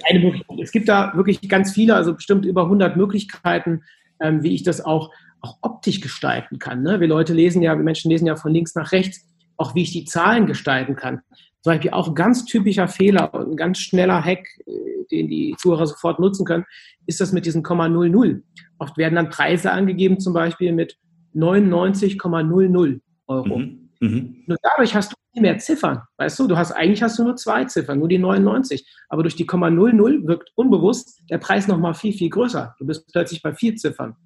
[0.63, 3.83] es gibt da wirklich ganz viele, also bestimmt über 100 Möglichkeiten,
[4.21, 6.83] ähm, wie ich das auch, auch optisch gestalten kann.
[6.83, 7.01] Ne?
[7.01, 9.93] Wir Leute lesen ja, wir Menschen lesen ja von links nach rechts auch wie ich
[9.93, 11.21] die Zahlen gestalten kann.
[11.63, 15.55] Zum Beispiel auch ein ganz typischer Fehler und ein ganz schneller Hack, äh, den die
[15.59, 16.65] Zuhörer sofort nutzen können,
[17.07, 18.43] ist das mit diesem Komma 00.
[18.79, 20.97] Oft werden dann Preise angegeben, zum Beispiel mit
[21.35, 23.59] 99,00 Euro.
[23.59, 23.87] Mhm.
[24.01, 24.45] Mhm.
[24.47, 26.03] Nur dadurch hast du viel mehr Ziffern.
[26.19, 28.87] Weißt du, du hast eigentlich hast du nur zwei Ziffern, nur die 99.
[29.09, 32.75] Aber durch die Komma 00 wirkt unbewusst der Preis nochmal viel, viel größer.
[32.79, 34.17] Du bist plötzlich bei vier Ziffern.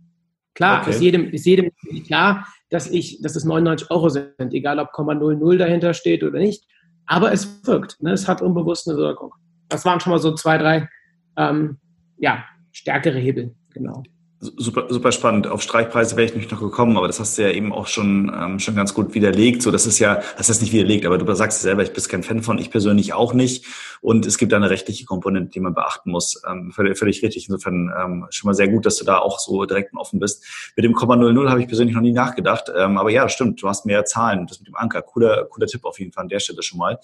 [0.54, 0.90] Klar, okay.
[0.90, 1.70] ist jedem, ist jedem
[2.06, 6.64] klar, dass ich, dass es 99 Euro sind, egal ob 0,00 dahinter steht oder nicht.
[7.06, 8.00] Aber es wirkt.
[8.02, 8.12] Ne?
[8.12, 9.34] Es hat unbewusst eine Wirkung.
[9.68, 10.88] Das waren schon mal so zwei, drei
[11.36, 11.78] ähm,
[12.18, 14.02] ja, stärkere Hebel, genau.
[14.42, 15.46] Super, super spannend.
[15.46, 18.32] Auf Streichpreise wäre ich nicht noch gekommen, aber das hast du ja eben auch schon,
[18.34, 19.60] ähm, schon ganz gut widerlegt.
[19.60, 22.22] So, das ist ja, das heißt nicht widerlegt, aber du sagst selber, ich bin kein
[22.22, 23.66] Fan von, ich persönlich auch nicht.
[24.00, 26.40] Und es gibt da eine rechtliche Komponente, die man beachten muss.
[26.48, 27.48] Ähm, völlig, völlig richtig.
[27.48, 30.42] Insofern ähm, schon mal sehr gut, dass du da auch so direkt und offen bist.
[30.74, 32.72] Mit dem Komma 00 habe ich persönlich noch nie nachgedacht.
[32.74, 33.60] Ähm, aber ja, stimmt.
[33.60, 34.46] Du hast mehr Zahlen.
[34.46, 35.02] Das mit dem Anker.
[35.02, 36.98] Cooler, cooler Tipp auf jeden Fall an der Stelle schon mal.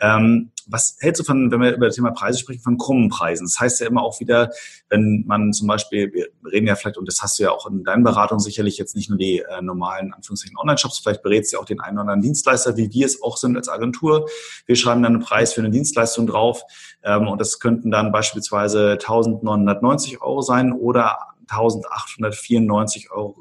[0.00, 3.44] Ähm, was hältst du von, wenn wir über das Thema Preise sprechen, von krummen Preisen?
[3.46, 4.50] Das heißt ja immer auch wieder,
[4.88, 7.84] wenn man zum Beispiel, wir reden ja vielleicht, und das hast du ja auch in
[7.84, 11.62] deinen Beratungen sicherlich jetzt nicht nur die äh, normalen, Anführungszeichen, Online-Shops, vielleicht berätst du ja
[11.62, 14.28] auch den einen oder anderen Dienstleister, wie wir es auch sind als Agentur.
[14.66, 16.62] Wir schreiben dann einen Preis für eine Dienstleistung drauf
[17.02, 23.36] ähm, und das könnten dann beispielsweise 1990 Euro sein oder 1894,31 Euro.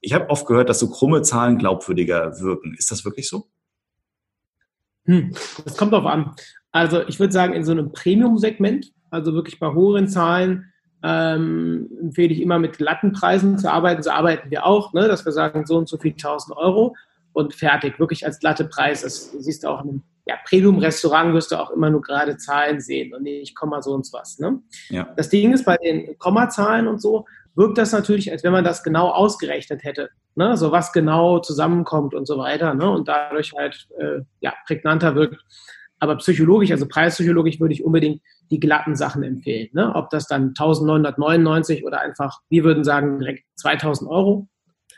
[0.00, 2.74] Ich habe oft gehört, dass so krumme Zahlen glaubwürdiger wirken.
[2.78, 3.48] Ist das wirklich so?
[5.06, 5.32] Hm,
[5.64, 6.34] das kommt drauf an.
[6.72, 12.32] Also ich würde sagen, in so einem Premium-Segment, also wirklich bei hohen Zahlen, ähm, empfehle
[12.32, 14.02] ich immer mit glatten Preisen zu arbeiten.
[14.02, 15.08] So arbeiten wir auch, ne?
[15.08, 16.96] dass wir sagen, so und so viel 1000 Euro
[17.32, 19.02] und fertig, wirklich als glatte Preis.
[19.02, 22.80] Das siehst du auch in einem ja, Premium-Restaurant, wirst du auch immer nur gerade Zahlen
[22.80, 24.38] sehen und nicht Komma so und was.
[24.38, 24.60] Ne?
[24.88, 25.08] Ja.
[25.16, 28.82] Das Ding ist, bei den Kommazahlen und so wirkt das natürlich, als wenn man das
[28.82, 30.10] genau ausgerechnet hätte.
[30.34, 30.56] Ne?
[30.56, 32.88] So was genau zusammenkommt und so weiter ne?
[32.88, 35.42] und dadurch halt äh, ja, prägnanter wirkt.
[35.98, 39.68] Aber psychologisch, also preispsychologisch, würde ich unbedingt die glatten Sachen empfehlen.
[39.72, 39.94] Ne?
[39.94, 44.46] Ob das dann 1999 oder einfach, wir würden sagen, direkt 2000 Euro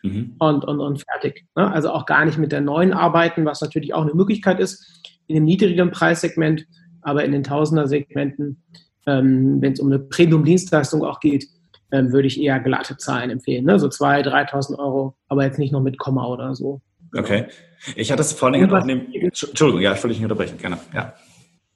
[0.03, 0.35] mhm.
[0.41, 1.47] und, und, und fertig.
[1.55, 1.71] Ne?
[1.71, 5.37] Also auch gar nicht mit der neuen arbeiten, was natürlich auch eine Möglichkeit ist, in
[5.37, 6.67] dem niedrigeren Preissegment,
[7.03, 8.65] aber in den Tausender-Segmenten,
[9.07, 11.47] ähm, wenn es um eine Premium-Dienstleistung auch geht,
[11.93, 13.65] ähm, würde ich eher glatte Zahlen empfehlen.
[13.65, 13.79] Ne?
[13.79, 16.81] So 2.000, 3.000 Euro, aber jetzt nicht noch mit Komma oder so.
[17.17, 17.47] Okay.
[17.97, 20.59] Ich hatte es vor allem auch in dem, Entschuldigung, ja, ich wollte dich nicht unterbrechen,
[20.59, 21.15] gerne, ja.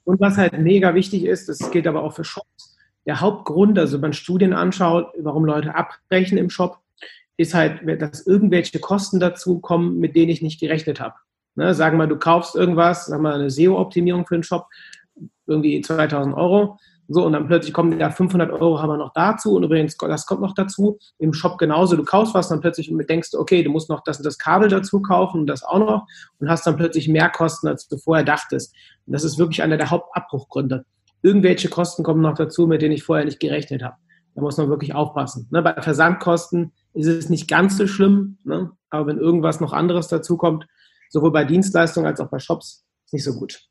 [0.03, 3.95] Und was halt mega wichtig ist, das gilt aber auch für Shops, der Hauptgrund, also
[3.95, 6.79] wenn man Studien anschaut, warum Leute abbrechen im Shop,
[7.37, 11.15] ist halt, dass irgendwelche Kosten dazu kommen, mit denen ich nicht gerechnet habe.
[11.55, 14.67] Ne, sagen wir, du kaufst irgendwas, sagen wir eine SEO-Optimierung für den Shop,
[15.45, 19.55] irgendwie 2000 Euro, so, und dann plötzlich kommen ja 500 Euro haben wir noch dazu.
[19.55, 20.99] Und übrigens, das kommt noch dazu.
[21.19, 21.95] Im Shop genauso.
[21.95, 25.01] Du kaufst was, dann plötzlich denkst du, okay, du musst noch das, das Kabel dazu
[25.01, 26.07] kaufen und das auch noch.
[26.39, 28.73] Und hast dann plötzlich mehr Kosten, als du vorher dachtest.
[29.05, 30.85] Und das ist wirklich einer der Hauptabbruchgründe.
[31.21, 33.95] Irgendwelche Kosten kommen noch dazu, mit denen ich vorher nicht gerechnet habe.
[34.35, 35.47] Da muss man wirklich aufpassen.
[35.51, 35.61] Ne?
[35.61, 38.37] Bei Versandkosten ist es nicht ganz so schlimm.
[38.43, 38.71] Ne?
[38.89, 40.67] Aber wenn irgendwas noch anderes dazu kommt,
[41.09, 43.69] sowohl bei Dienstleistungen als auch bei Shops, ist nicht so gut.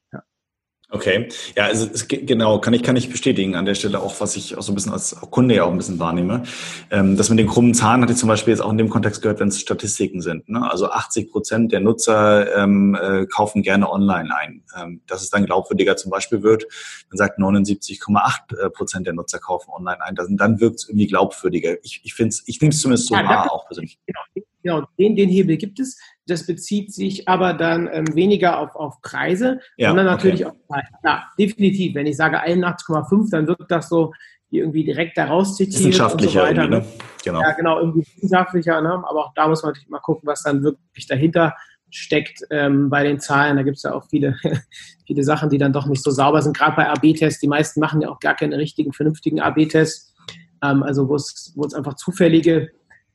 [0.94, 4.36] Okay, ja, also es, genau, kann ich kann ich bestätigen an der Stelle auch, was
[4.36, 6.42] ich auch so ein bisschen als Kunde ja auch ein bisschen wahrnehme.
[6.90, 9.22] Ähm, das mit den krummen Zahlen hatte ich zum Beispiel jetzt auch in dem Kontext
[9.22, 10.50] gehört, wenn es Statistiken sind.
[10.50, 10.70] Ne?
[10.70, 14.64] Also 80 Prozent der Nutzer ähm, äh, kaufen gerne online ein.
[14.78, 16.64] Ähm, dass es dann glaubwürdiger zum Beispiel wird,
[17.08, 20.14] man sagt 79,8 äh, Prozent der Nutzer kaufen online ein.
[20.14, 21.82] Dann, dann wirkt es irgendwie glaubwürdiger.
[21.82, 23.98] Ich, ich finde es, ich nehme es zumindest so ja, wahr auch persönlich.
[24.04, 24.20] Genau.
[24.62, 25.98] Genau, den, den Hebel gibt es.
[26.26, 30.54] Das bezieht sich aber dann ähm, weniger auf, auf Preise, ja, sondern natürlich okay.
[30.54, 30.88] auf Preise.
[31.04, 31.94] Ja, definitiv.
[31.94, 34.12] Wenn ich sage 81,5, dann wirkt das so
[34.50, 35.78] irgendwie direkt daraus zitiert.
[35.78, 36.84] Wissenschaftlicher, und so weiter, ne?
[37.24, 37.40] Genau.
[37.40, 38.80] Ja, genau, irgendwie wissenschaftlicher.
[38.80, 38.90] Ne?
[38.90, 41.54] Aber auch da muss man natürlich mal gucken, was dann wirklich dahinter
[41.90, 43.56] steckt ähm, bei den Zahlen.
[43.56, 44.36] Da gibt es ja auch viele,
[45.06, 46.56] viele Sachen, die dann doch nicht so sauber sind.
[46.56, 47.40] Gerade bei AB-Tests.
[47.40, 50.14] Die meisten machen ja auch gar keine richtigen, vernünftigen AB-Tests.
[50.62, 52.70] Ähm, also wo es einfach zufällige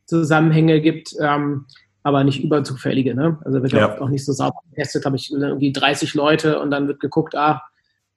[0.07, 1.65] Zusammenhänge gibt, ähm,
[2.03, 3.13] aber nicht überzufällige.
[3.13, 3.37] Ne?
[3.43, 3.99] Also wird ja.
[3.99, 7.61] auch nicht so sauber getestet, habe ich irgendwie 30 Leute und dann wird geguckt, ah,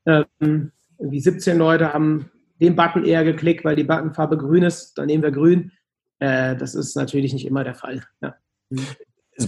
[0.06, 5.06] ähm, irgendwie 17 Leute haben den Button eher geklickt, weil die Buttonfarbe grün ist, dann
[5.06, 5.72] nehmen wir grün.
[6.18, 8.04] Äh, das ist natürlich nicht immer der Fall.
[8.22, 8.34] Ja.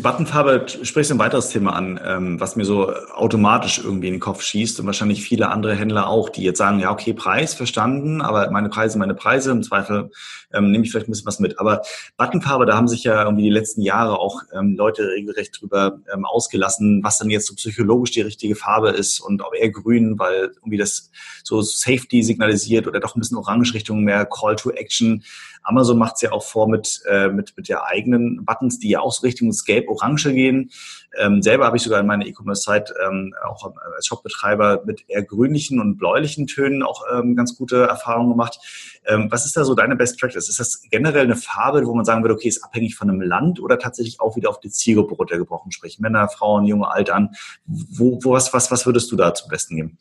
[0.00, 4.42] Buttonfarbe sprichst ein weiteres Thema an, ähm, was mir so automatisch irgendwie in den Kopf
[4.42, 8.50] schießt und wahrscheinlich viele andere Händler auch, die jetzt sagen, ja, okay, Preis verstanden, aber
[8.50, 10.10] meine Preise, meine Preise, im Zweifel
[10.54, 11.58] ähm, nehme ich vielleicht ein bisschen was mit.
[11.58, 11.82] Aber
[12.16, 16.24] Buttonfarbe, da haben sich ja irgendwie die letzten Jahre auch ähm, Leute regelrecht drüber ähm,
[16.24, 20.52] ausgelassen, was dann jetzt so psychologisch die richtige Farbe ist und ob eher grün, weil
[20.56, 21.10] irgendwie das
[21.44, 25.22] so Safety signalisiert oder doch ein bisschen orange Richtung mehr Call to Action.
[25.62, 29.00] Amazon macht es ja auch vor mit, äh, mit, mit der eigenen Buttons, die ja
[29.00, 30.70] auch so Richtung Gelb-Orange gehen.
[31.18, 35.80] Ähm, selber habe ich sogar in meiner E-Commerce-Zeit ähm, auch als Shopbetreiber mit eher grünlichen
[35.80, 38.58] und bläulichen Tönen auch ähm, ganz gute Erfahrungen gemacht.
[39.06, 40.48] Ähm, was ist da so deine Best Practice?
[40.48, 43.60] Ist das generell eine Farbe, wo man sagen würde, okay, ist abhängig von einem Land
[43.60, 47.30] oder tatsächlich auch wieder auf die Zielgruppe runtergebrochen, sprich Männer, Frauen, junge, alt an?
[47.66, 49.98] Wo, wo was, was, was würdest du da zum Besten geben?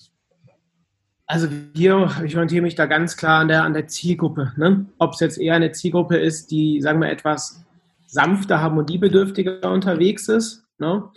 [1.32, 4.52] Also hier, ich orientiere mich da ganz klar an der, an der Zielgruppe.
[4.58, 4.86] Ne?
[4.98, 7.64] Ob es jetzt eher eine Zielgruppe ist, die, sagen wir, etwas
[8.06, 11.10] sanfter, harmoniebedürftiger unterwegs ist, ne?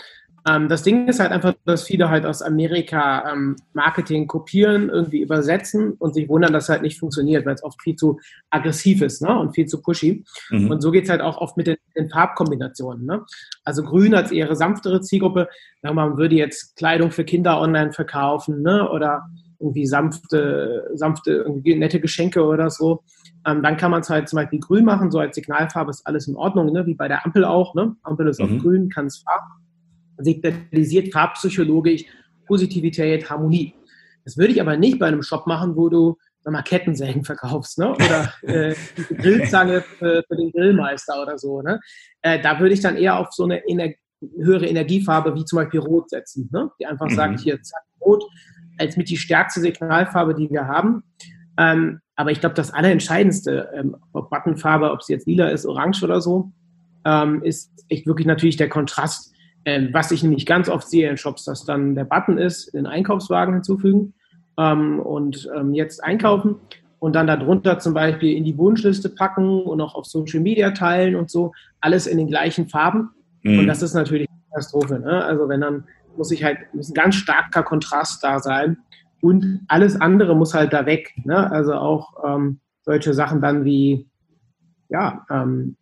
[0.46, 5.22] Ähm, das Ding ist halt einfach, dass viele halt aus Amerika ähm, Marketing kopieren, irgendwie
[5.22, 9.00] übersetzen und sich wundern, dass es halt nicht funktioniert, weil es oft viel zu aggressiv
[9.00, 9.36] ist ne?
[9.36, 10.22] und viel zu pushy.
[10.50, 10.70] Mhm.
[10.70, 13.06] Und so geht es halt auch oft mit den, den Farbkombinationen.
[13.06, 13.24] Ne?
[13.64, 15.48] Also grün als eher sanftere Zielgruppe,
[15.82, 18.88] man würde jetzt Kleidung für Kinder online verkaufen ne?
[18.90, 19.24] oder
[19.58, 23.02] irgendwie sanfte, sanfte irgendwie nette Geschenke oder so.
[23.46, 26.28] Ähm, dann kann man es halt zum Beispiel grün machen, so als Signalfarbe ist alles
[26.28, 26.86] in Ordnung, ne?
[26.86, 27.74] wie bei der Ampel auch.
[27.74, 27.96] Ne?
[28.02, 28.56] Ampel ist mhm.
[28.56, 29.42] auf grün, kann es Farb
[30.18, 32.04] signalisiert farbpsychologisch
[32.46, 33.74] Positivität, Harmonie.
[34.24, 37.94] Das würde ich aber nicht bei einem Shop machen, wo du mal, Kettensägen verkaufst, ne?
[37.94, 41.62] Oder äh, die Grillzange für, für, den Grillmeister oder so.
[41.62, 41.80] Ne?
[42.22, 43.90] Äh, da würde ich dann eher auf so eine Ener
[44.36, 46.70] höhere Energiefarbe wie zum Beispiel Rot setzen, ne?
[46.78, 47.14] die einfach mhm.
[47.14, 48.24] sagt, hier zack, Rot
[48.78, 51.02] als mit die stärkste Signalfarbe, die wir haben.
[51.58, 56.02] Ähm, aber ich glaube, das Allerentscheidendste, ähm, ob Buttonfarbe, ob es jetzt lila ist, orange
[56.02, 56.52] oder so,
[57.04, 59.34] ähm, ist echt wirklich natürlich der Kontrast
[59.64, 62.86] ähm, was ich nämlich ganz oft sehe in Shops, dass dann der Button ist, den
[62.86, 64.14] Einkaufswagen hinzufügen
[64.58, 66.56] ähm, und ähm, jetzt einkaufen
[66.98, 71.16] und dann darunter zum Beispiel in die Wunschliste packen und auch auf Social Media teilen
[71.16, 73.10] und so, alles in den gleichen Farben.
[73.42, 73.60] Mhm.
[73.60, 74.98] Und das ist natürlich eine Katastrophe.
[74.98, 75.24] Ne?
[75.24, 75.84] Also wenn dann
[76.16, 78.78] muss ich halt, muss ein ganz starker Kontrast da sein
[79.20, 81.14] und alles andere muss halt da weg.
[81.24, 81.50] Ne?
[81.50, 84.06] Also auch ähm, solche Sachen dann wie,
[84.88, 85.76] ja, ähm,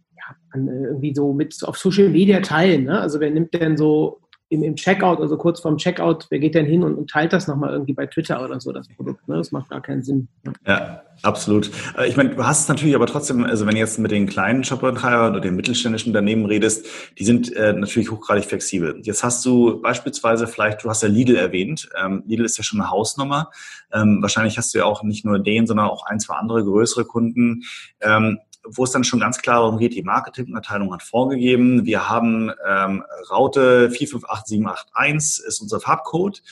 [0.54, 2.84] äh, irgendwie so mit auf Social Media teilen.
[2.84, 3.00] Ne?
[3.00, 4.20] Also wer nimmt denn so
[4.52, 7.48] im, im Checkout, also kurz vorm Checkout, wer geht denn hin und, und teilt das
[7.48, 9.26] nochmal irgendwie bei Twitter oder so, das Produkt?
[9.26, 9.36] Ne?
[9.36, 10.28] Das macht gar keinen Sinn.
[10.66, 11.70] Ja, absolut.
[11.96, 14.26] Äh, ich meine, du hast es natürlich aber trotzdem, also wenn du jetzt mit den
[14.26, 16.86] kleinen Shopbetreibern oder den mittelständischen Unternehmen redest,
[17.18, 19.00] die sind äh, natürlich hochgradig flexibel.
[19.02, 21.88] Jetzt hast du beispielsweise vielleicht, du hast ja Lidl erwähnt.
[21.98, 23.50] Ähm, Lidl ist ja schon eine Hausnummer.
[23.90, 27.06] Ähm, wahrscheinlich hast du ja auch nicht nur den, sondern auch ein, zwei andere größere
[27.06, 27.62] Kunden.
[28.02, 32.50] Ähm, wo es dann schon ganz klar darum geht, die Marketingabteilung hat vorgegeben, wir haben
[32.66, 36.42] ähm, Raute 458781 ist unser Farbcode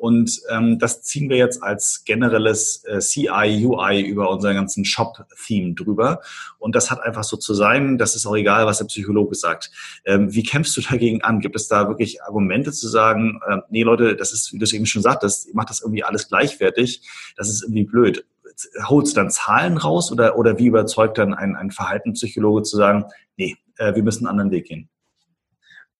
[0.00, 5.74] und ähm, das ziehen wir jetzt als generelles äh, CI, UI über unseren ganzen Shop-Theme
[5.74, 6.22] drüber.
[6.58, 9.70] Und das hat einfach so zu sein, das ist auch egal, was der Psychologe sagt.
[10.06, 11.40] Ähm, wie kämpfst du dagegen an?
[11.40, 14.72] Gibt es da wirklich Argumente zu sagen, äh, nee Leute, das ist, wie du es
[14.72, 17.02] eben schon sagtest, ihr macht das irgendwie alles gleichwertig,
[17.36, 18.24] das ist irgendwie blöd
[18.88, 23.04] holst dann Zahlen raus oder, oder wie überzeugt dann ein, ein Verhaltenspsychologe zu sagen,
[23.36, 24.88] nee, äh, wir müssen einen anderen Weg gehen?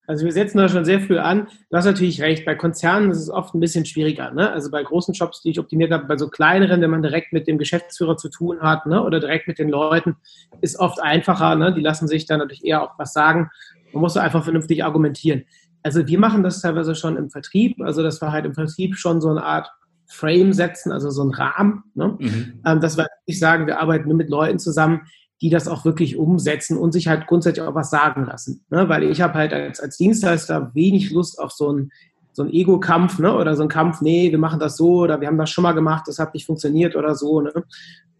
[0.07, 1.47] Also wir setzen da schon sehr früh an.
[1.69, 4.31] Du hast natürlich recht, bei Konzernen ist es oft ein bisschen schwieriger.
[4.31, 4.51] Ne?
[4.51, 7.47] Also bei großen Shops, die ich optimiert habe, bei so kleineren, wenn man direkt mit
[7.47, 9.01] dem Geschäftsführer zu tun hat ne?
[9.03, 10.17] oder direkt mit den Leuten,
[10.59, 11.55] ist oft einfacher.
[11.55, 11.73] Ne?
[11.73, 13.51] Die lassen sich dann natürlich eher auch was sagen.
[13.93, 15.45] Man muss einfach vernünftig argumentieren.
[15.83, 17.79] Also wir machen das teilweise schon im Vertrieb.
[17.81, 19.71] Also das war halt im Vertrieb schon so eine Art
[20.11, 21.83] Frame setzen, also so ein Rahmen.
[21.95, 22.17] Ne?
[22.19, 22.61] Mhm.
[22.65, 25.01] Ähm, dass wir nicht sagen, wir arbeiten nur mit Leuten zusammen,
[25.41, 28.63] die das auch wirklich umsetzen und sich halt grundsätzlich auch was sagen lassen.
[28.69, 28.89] Ne?
[28.89, 31.91] Weil ich habe halt als, als Dienstleister wenig Lust auf so einen
[32.33, 33.35] so ein Ego-Kampf ne?
[33.35, 35.73] oder so ein Kampf, nee, wir machen das so oder wir haben das schon mal
[35.73, 37.41] gemacht, das hat nicht funktioniert oder so.
[37.41, 37.51] Ne?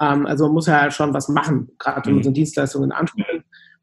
[0.01, 2.25] Ähm, also man muss ja halt schon was machen, gerade wenn man mhm.
[2.25, 3.27] so Dienstleistungen anspricht,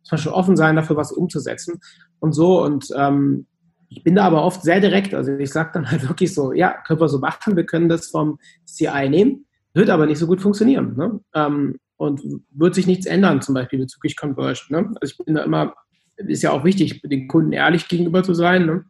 [0.01, 1.81] muss man schon offen sein, dafür was umzusetzen
[2.21, 2.63] und so.
[2.63, 3.47] Und ähm,
[3.89, 5.15] ich bin da aber oft sehr direkt.
[5.15, 8.09] Also ich sage dann halt wirklich so, ja, können wir so machen, wir können das
[8.09, 10.97] vom CI nehmen, wird aber nicht so gut funktionieren.
[10.97, 11.21] Ne?
[11.35, 14.81] Ähm, und wird sich nichts ändern, zum Beispiel bezüglich Conversion.
[14.81, 14.89] Ne?
[15.01, 15.75] Also ich bin da immer,
[16.17, 18.85] ist ja auch wichtig, den Kunden ehrlich gegenüber zu sein ne?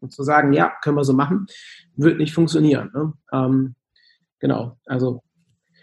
[0.00, 1.46] und zu sagen, ja, können wir so machen,
[1.96, 2.90] wird nicht funktionieren.
[2.94, 3.12] Ne?
[3.32, 3.74] Ähm,
[4.38, 5.22] genau, also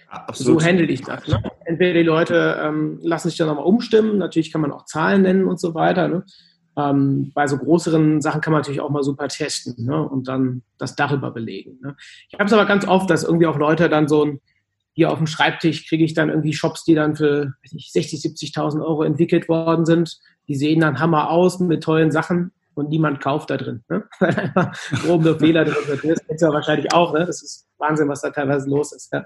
[0.07, 0.61] Absolut.
[0.61, 1.27] so handle ich das.
[1.27, 1.43] Ne?
[1.65, 5.45] Entweder die Leute ähm, lassen sich dann nochmal umstimmen, natürlich kann man auch Zahlen nennen
[5.45, 6.23] und so weiter.
[6.77, 10.07] Ähm, bei so größeren Sachen kann man natürlich auch mal super testen ne?
[10.07, 11.79] und dann das darüber belegen.
[11.81, 11.97] Ne?
[12.29, 14.41] Ich habe es aber ganz oft, dass irgendwie auch Leute dann so ein,
[14.93, 18.81] hier auf dem Schreibtisch kriege ich dann irgendwie Shops, die dann für nicht, 60, 70.000
[18.81, 20.19] Euro entwickelt worden sind.
[20.47, 23.83] Die sehen dann Hammer aus mit tollen Sachen und niemand kauft da drin.
[23.89, 24.03] Ne?
[24.19, 24.71] Weil einfach
[25.03, 26.11] grob Fehler drin sind.
[26.11, 27.13] Das kennst du ja wahrscheinlich auch.
[27.13, 27.25] Ne?
[27.25, 29.11] Das ist Wahnsinn, was da teilweise los ist.
[29.13, 29.25] Ja.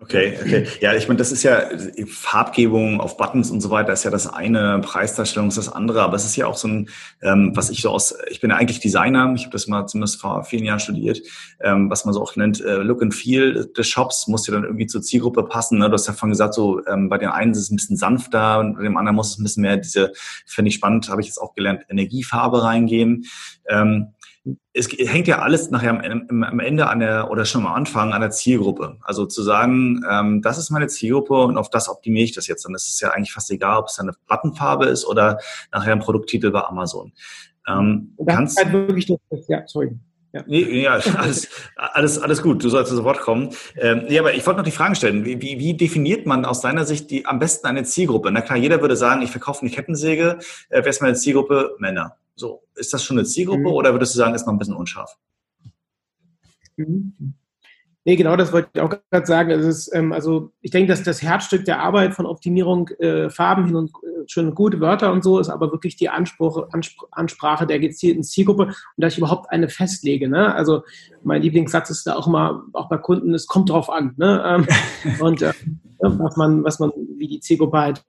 [0.00, 0.66] Okay, okay.
[0.80, 1.62] Ja, ich meine, das ist ja
[2.06, 6.16] Farbgebung auf Buttons und so weiter, ist ja das eine, Preisdarstellung ist das andere, aber
[6.16, 6.88] es ist ja auch so ein,
[7.22, 10.20] ähm, was ich so aus, ich bin ja eigentlich Designer, ich habe das mal zumindest
[10.20, 11.22] vor vielen Jahren studiert,
[11.60, 14.64] ähm, was man so auch nennt, äh, Look and Feel des Shops muss ja dann
[14.64, 15.78] irgendwie zur Zielgruppe passen.
[15.78, 15.86] Ne?
[15.86, 18.58] Du hast ja vorhin gesagt, so ähm, bei den einen ist es ein bisschen sanfter
[18.58, 20.12] und bei dem anderen muss es ein bisschen mehr diese,
[20.44, 23.24] finde ich spannend, habe ich jetzt auch gelernt, Energiefarbe reingehen.
[23.68, 24.08] Ähm,
[24.74, 28.20] es hängt ja alles nachher am, am, Ende an der oder schon am Anfang an
[28.20, 28.98] der Zielgruppe.
[29.02, 32.64] Also zu sagen, ähm, das ist meine Zielgruppe und auf das optimiere ich das jetzt.
[32.64, 35.38] Dann ist es ja eigentlich fast egal, ob es eine Plattenfarbe ist oder
[35.72, 37.12] nachher ein Produkttitel bei Amazon.
[37.66, 39.96] Ähm, das kannst, ist halt wirklich das, ja, sorry.
[40.34, 40.42] Ja.
[40.46, 42.62] Nee, ja, alles, alles, alles gut.
[42.62, 43.50] Du sollst zu Wort kommen.
[43.76, 45.24] Ähm, ja, aber ich wollte noch die Frage stellen.
[45.24, 48.30] Wie, wie, wie definiert man aus deiner Sicht die am besten eine Zielgruppe?
[48.30, 50.38] Na klar, jeder würde sagen, ich verkaufe eine Kettensäge.
[50.68, 51.76] Äh, wer ist meine Zielgruppe?
[51.78, 52.16] Männer.
[52.36, 53.66] So, ist das schon eine Zielgruppe mhm.
[53.66, 55.16] oder würdest du sagen, ist noch ein bisschen unscharf?
[56.76, 57.34] Mhm.
[58.06, 59.50] Nee, genau, das wollte ich auch gerade sagen.
[59.50, 63.76] Ist, ähm, also ich denke, dass das Herzstück der Arbeit von Optimierung, äh, Farben hin
[63.76, 67.78] und äh, schön gute Wörter und so, ist aber wirklich die Anspruch, Anspr Ansprache der
[67.78, 70.28] gezielten Zielgruppe und dass ich überhaupt eine festlege.
[70.28, 70.54] Ne?
[70.54, 70.82] Also
[71.22, 74.12] mein Lieblingssatz ist da auch immer, auch bei Kunden, es kommt drauf an.
[74.18, 74.42] Ne?
[74.44, 74.66] Ähm,
[75.20, 75.54] und äh,
[75.98, 78.04] was man, was man, wie die Zielgruppe halt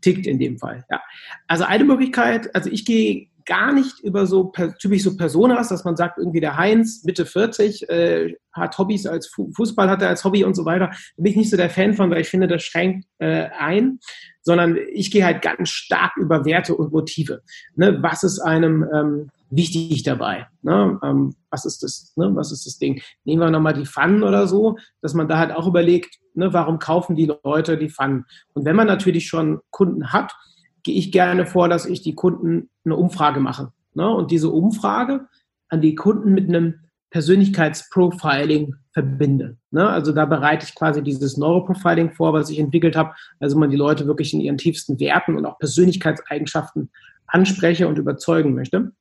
[0.00, 0.86] tickt in dem Fall.
[0.90, 1.02] Ja.
[1.48, 5.96] Also eine Möglichkeit, also ich gehe gar nicht über so typisch so Personas, dass man
[5.96, 10.44] sagt, irgendwie der Heinz, Mitte 40, äh, hat Hobbys als Fußball hat er als Hobby
[10.44, 10.90] und so weiter.
[11.16, 14.00] Da bin ich nicht so der Fan von, weil ich finde, das schränkt äh, ein,
[14.42, 17.40] sondern ich gehe halt ganz stark über Werte und Motive.
[17.74, 17.98] Ne?
[18.02, 20.46] Was ist einem ähm, wichtig dabei?
[20.60, 21.00] Ne?
[21.02, 22.12] Ähm, was ist das?
[22.16, 22.30] Ne?
[22.34, 23.00] Was ist das Ding?
[23.24, 26.78] Nehmen wir nochmal die Pfannen oder so, dass man da halt auch überlegt, ne, warum
[26.78, 28.26] kaufen die Leute die Pfannen?
[28.52, 30.34] Und wenn man natürlich schon Kunden hat,
[30.88, 33.72] gehe ich gerne vor, dass ich die Kunden eine Umfrage mache.
[33.92, 34.08] Ne?
[34.08, 35.26] Und diese Umfrage
[35.68, 36.76] an die Kunden mit einem
[37.10, 39.58] Persönlichkeitsprofiling verbinde.
[39.70, 39.86] Ne?
[39.86, 43.12] Also da bereite ich quasi dieses Neuroprofiling vor, was ich entwickelt habe.
[43.38, 46.90] Also man die Leute wirklich in ihren tiefsten Werten und auch Persönlichkeitseigenschaften
[47.26, 48.92] anspreche und überzeugen möchte.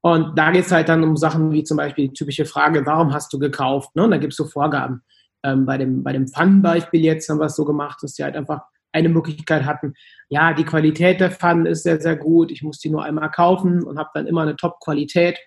[0.00, 3.14] Und da geht es halt dann um Sachen wie zum Beispiel die typische Frage, warum
[3.14, 3.94] hast du gekauft?
[3.94, 4.02] Ne?
[4.02, 5.02] Und da gibt es so Vorgaben.
[5.44, 8.34] Ähm, bei dem, bei dem Pfannenbeispiel jetzt haben wir es so gemacht, dass die halt
[8.34, 8.62] einfach
[8.92, 9.94] eine Möglichkeit hatten,
[10.28, 13.82] ja, die Qualität der Pfannen ist sehr, sehr gut, ich muss die nur einmal kaufen
[13.82, 15.38] und habe dann immer eine Top-Qualität.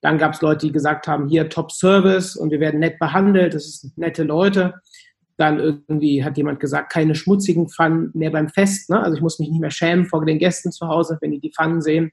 [0.00, 3.80] Dann gab es Leute, die gesagt haben, hier Top-Service und wir werden nett behandelt, das
[3.80, 4.74] sind nette Leute.
[5.36, 8.90] Dann irgendwie hat jemand gesagt, keine schmutzigen Pfannen mehr beim Fest.
[8.90, 9.00] Ne?
[9.00, 11.52] Also ich muss mich nicht mehr schämen vor den Gästen zu Hause, wenn die die
[11.52, 12.12] Pfannen sehen.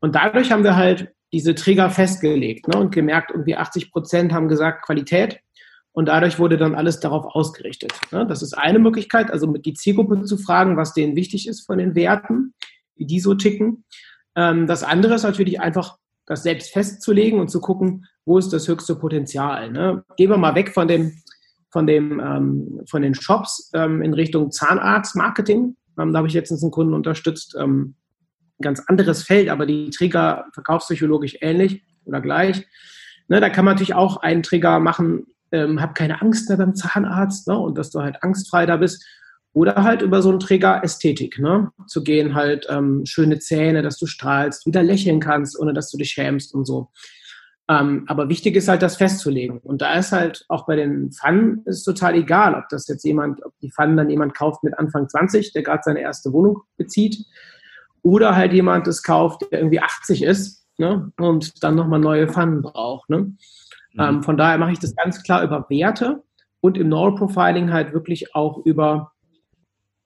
[0.00, 2.80] Und dadurch haben wir halt diese Trigger festgelegt ne?
[2.80, 5.40] und gemerkt, irgendwie 80 Prozent haben gesagt Qualität
[5.92, 7.92] und dadurch wurde dann alles darauf ausgerichtet.
[8.12, 8.26] Ne?
[8.26, 11.94] Das ist eine Möglichkeit, also die Zielgruppe zu fragen, was denen wichtig ist von den
[11.94, 12.54] Werten,
[12.96, 13.84] wie die so ticken.
[14.36, 15.96] Ähm, das andere ist natürlich einfach,
[16.26, 19.72] das selbst festzulegen und zu gucken, wo ist das höchste Potenzial.
[19.72, 20.04] Ne?
[20.16, 21.12] Gehen wir mal weg von dem,
[21.70, 25.76] von dem, ähm, von den Shops ähm, in Richtung Zahnarzt-Marketing.
[25.96, 27.96] da habe ich letztens einen Kunden unterstützt, ein
[28.60, 32.66] ganz anderes Feld, aber die Trigger verkaufspsychologisch ähnlich oder gleich.
[33.28, 36.74] Ne, da kann man natürlich auch einen Trigger machen, ähm, hab keine Angst mehr beim
[36.74, 39.04] Zahnarzt ne, und dass du halt angstfrei da bist.
[39.54, 41.72] Oder halt über so einen Träger Ästhetik, ne?
[41.86, 45.96] Zu gehen, halt ähm, schöne Zähne, dass du strahlst, wieder lächeln kannst, ohne dass du
[45.96, 46.90] dich schämst und so.
[47.70, 49.58] Ähm, aber wichtig ist halt, das festzulegen.
[49.58, 53.44] Und da ist halt auch bei den Pfannen ist total egal, ob das jetzt jemand,
[53.44, 57.26] ob die Pfannen dann jemand kauft mit Anfang 20, der gerade seine erste Wohnung bezieht,
[58.02, 61.12] oder halt jemand das kauft, der irgendwie 80 ist ne?
[61.18, 63.10] und dann nochmal neue Pfannen braucht.
[63.10, 63.32] Ne?
[63.98, 64.04] Mhm.
[64.04, 66.22] Ähm, von daher mache ich das ganz klar über Werte
[66.60, 69.12] und im Neuroprofiling halt wirklich auch über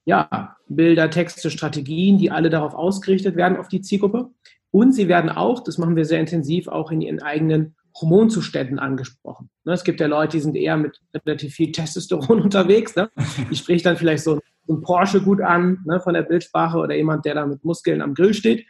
[0.05, 4.31] ja, Bilder, Texte, Strategien, die alle darauf ausgerichtet werden, auf die Zielgruppe.
[4.71, 9.51] Und sie werden auch, das machen wir sehr intensiv, auch in ihren eigenen Hormonzuständen angesprochen.
[9.65, 12.97] Ne, es gibt ja Leute, die sind eher mit relativ viel Testosteron unterwegs.
[12.97, 13.11] Ne?
[13.51, 17.27] Die spricht dann vielleicht so ein Porsche gut an ne, von der Bildsprache oder jemand,
[17.27, 18.67] der da mit Muskeln am Grill steht.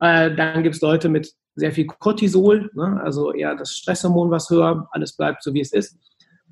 [0.00, 3.00] Äh, dann gibt es Leute mit sehr viel Cortisol, ne?
[3.02, 5.98] also eher das Stresshormon was höher, alles bleibt so wie es ist.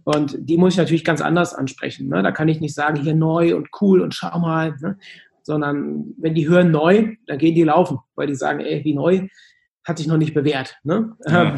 [0.04, 2.08] Und die muss ich natürlich ganz anders ansprechen.
[2.08, 2.22] Ne?
[2.22, 4.98] Da kann ich nicht sagen, hier neu und cool und schau mal, ne?
[5.42, 9.28] sondern wenn die hören neu, dann gehen die laufen, weil die sagen, ey, wie neu,
[9.84, 10.76] hat sich noch nicht bewährt.
[10.82, 11.16] Ne?
[11.26, 11.54] Ja,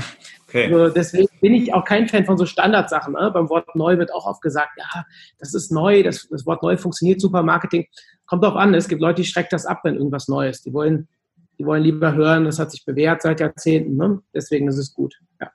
[0.47, 0.65] okay.
[0.73, 3.15] also deswegen bin ich auch kein Fan von so Standardsachen.
[3.15, 3.31] Ne?
[3.33, 5.05] Beim Wort neu wird auch oft gesagt, ja,
[5.39, 7.87] das ist neu, das, das Wort neu funktioniert super, Marketing.
[8.27, 10.67] Kommt drauf an, es gibt Leute, die schrecken das ab, wenn irgendwas neu ist.
[10.67, 11.09] Die wollen
[11.59, 13.97] die wollen lieber hören, das hat sich bewährt seit Jahrzehnten.
[13.97, 14.21] Ne?
[14.35, 15.17] Deswegen ist es gut.
[15.41, 15.51] Ja.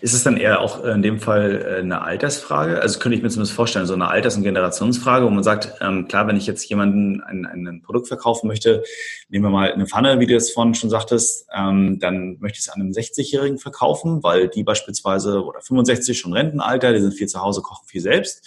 [0.00, 2.80] Ist es dann eher auch in dem Fall äh, eine Altersfrage?
[2.80, 6.08] Also könnte ich mir zumindest vorstellen, so eine Alters- und Generationsfrage, wo man sagt, ähm,
[6.08, 8.82] klar, wenn ich jetzt jemanden ein, ein, Produkt verkaufen möchte,
[9.28, 12.66] nehmen wir mal eine Pfanne, wie du es vorhin schon sagtest, ähm, dann möchte ich
[12.66, 17.40] es einem 60-Jährigen verkaufen, weil die beispielsweise oder 65 schon Rentenalter, die sind viel zu
[17.40, 18.46] Hause, kochen viel selbst.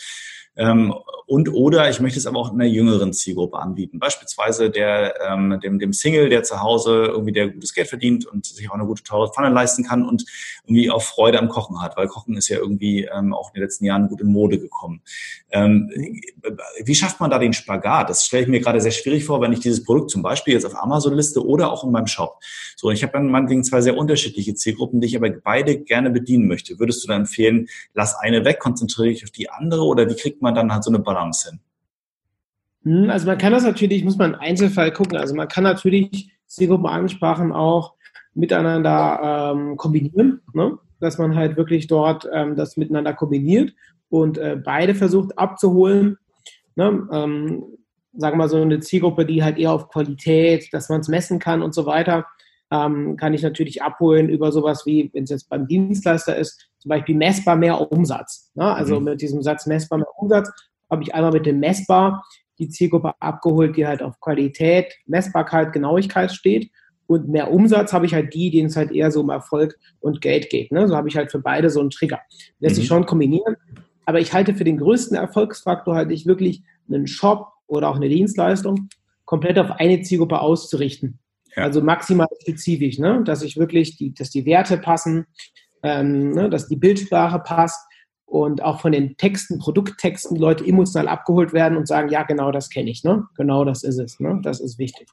[0.57, 0.93] Ähm,
[1.27, 3.99] und oder ich möchte es aber auch in einer jüngeren Zielgruppe anbieten.
[3.99, 8.45] Beispielsweise der, ähm, dem, dem Single, der zu Hause irgendwie der gutes Geld verdient und
[8.45, 10.25] sich auch eine gute teure Pfanne leisten kann und
[10.65, 13.63] irgendwie auch Freude am Kochen hat, weil Kochen ist ja irgendwie ähm, auch in den
[13.63, 15.01] letzten Jahren gut in Mode gekommen.
[15.49, 15.89] Ähm,
[16.83, 18.09] wie schafft man da den Spagat?
[18.09, 20.65] Das stelle ich mir gerade sehr schwierig vor, wenn ich dieses Produkt zum Beispiel jetzt
[20.65, 22.39] auf Amazon liste oder auch in meinem Shop.
[22.77, 26.47] So, ich habe dann meinetwegen zwei sehr unterschiedliche Zielgruppen, die ich aber beide gerne bedienen
[26.47, 26.79] möchte.
[26.79, 30.41] Würdest du dann empfehlen, lass eine weg, konzentriere dich auf die andere oder wie kriegt
[30.41, 31.59] man man dann halt so eine Balance hin?
[32.83, 35.17] Hm, also man kann das natürlich, muss man im Einzelfall gucken.
[35.17, 37.95] Also man kann natürlich Zielgruppenansprachen auch
[38.33, 40.77] miteinander ähm, kombinieren, ne?
[40.99, 43.73] dass man halt wirklich dort ähm, das miteinander kombiniert
[44.09, 46.17] und äh, beide versucht abzuholen.
[46.75, 47.07] Ne?
[47.11, 47.63] Ähm,
[48.17, 51.39] sagen wir mal so eine Zielgruppe, die halt eher auf Qualität, dass man es messen
[51.39, 52.25] kann und so weiter.
[52.71, 56.89] ähm, kann ich natürlich abholen über sowas wie, wenn es jetzt beim Dienstleister ist, zum
[56.89, 58.51] Beispiel messbar mehr Umsatz.
[58.55, 58.65] Ne?
[58.73, 59.05] Also mhm.
[59.05, 60.51] mit diesem Satz messbar mehr Umsatz
[60.89, 62.25] habe ich einmal mit dem messbar
[62.57, 66.71] die Zielgruppe abgeholt, die halt auf Qualität, Messbarkeit, Genauigkeit steht.
[67.07, 70.21] Und mehr Umsatz habe ich halt die, denen es halt eher so um Erfolg und
[70.21, 70.71] Geld geht.
[70.71, 70.87] Ne?
[70.87, 72.19] So habe ich halt für beide so einen Trigger.
[72.59, 72.79] Lässt mhm.
[72.79, 73.57] sich schon kombinieren.
[74.05, 78.09] Aber ich halte für den größten Erfolgsfaktor halt ich wirklich einen Shop oder auch eine
[78.09, 78.89] Dienstleistung
[79.25, 81.19] komplett auf eine Zielgruppe auszurichten.
[81.55, 81.63] Ja.
[81.63, 83.23] Also maximal spezifisch, ne?
[83.23, 85.25] dass ich wirklich, die, dass die Werte passen,
[85.83, 86.49] ähm, ne?
[86.49, 87.79] dass die Bildsprache passt
[88.25, 92.69] und auch von den Texten, Produkttexten, Leute emotional abgeholt werden und sagen, ja, genau das
[92.69, 93.25] kenne ich, ne?
[93.35, 94.39] genau das ist es, ne?
[94.43, 95.07] das ist wichtig.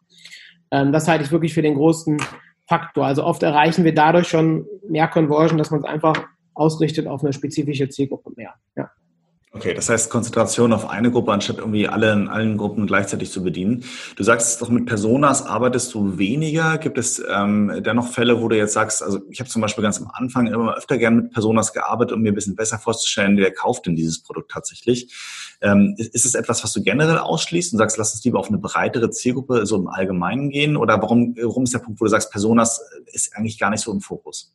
[0.71, 2.21] Ähm, das halte ich wirklich für den großen
[2.69, 3.07] Faktor.
[3.07, 7.33] Also oft erreichen wir dadurch schon mehr Conversion, dass man es einfach ausrichtet auf eine
[7.33, 8.55] spezifische Zielgruppe mehr.
[8.77, 8.91] Ja.
[9.55, 13.43] Okay, das heißt Konzentration auf eine Gruppe, anstatt irgendwie alle in allen Gruppen gleichzeitig zu
[13.43, 13.85] bedienen.
[14.17, 16.79] Du sagst doch, mit Personas arbeitest du weniger.
[16.79, 20.01] Gibt es ähm, dennoch Fälle, wo du jetzt sagst, also ich habe zum Beispiel ganz
[20.01, 23.53] am Anfang immer öfter gern mit Personas gearbeitet, um mir ein bisschen besser vorzustellen, wer
[23.53, 25.15] kauft denn dieses Produkt tatsächlich.
[25.61, 28.59] Ähm, ist, es etwas, was du generell ausschließt und sagst, lass uns lieber auf eine
[28.59, 30.79] breitere Zielgruppe so im Allgemeinen gehen?
[30.79, 32.81] Oder warum, warum ist der Punkt, wo du sagst, Personas
[33.13, 34.55] ist eigentlich gar nicht so im Fokus?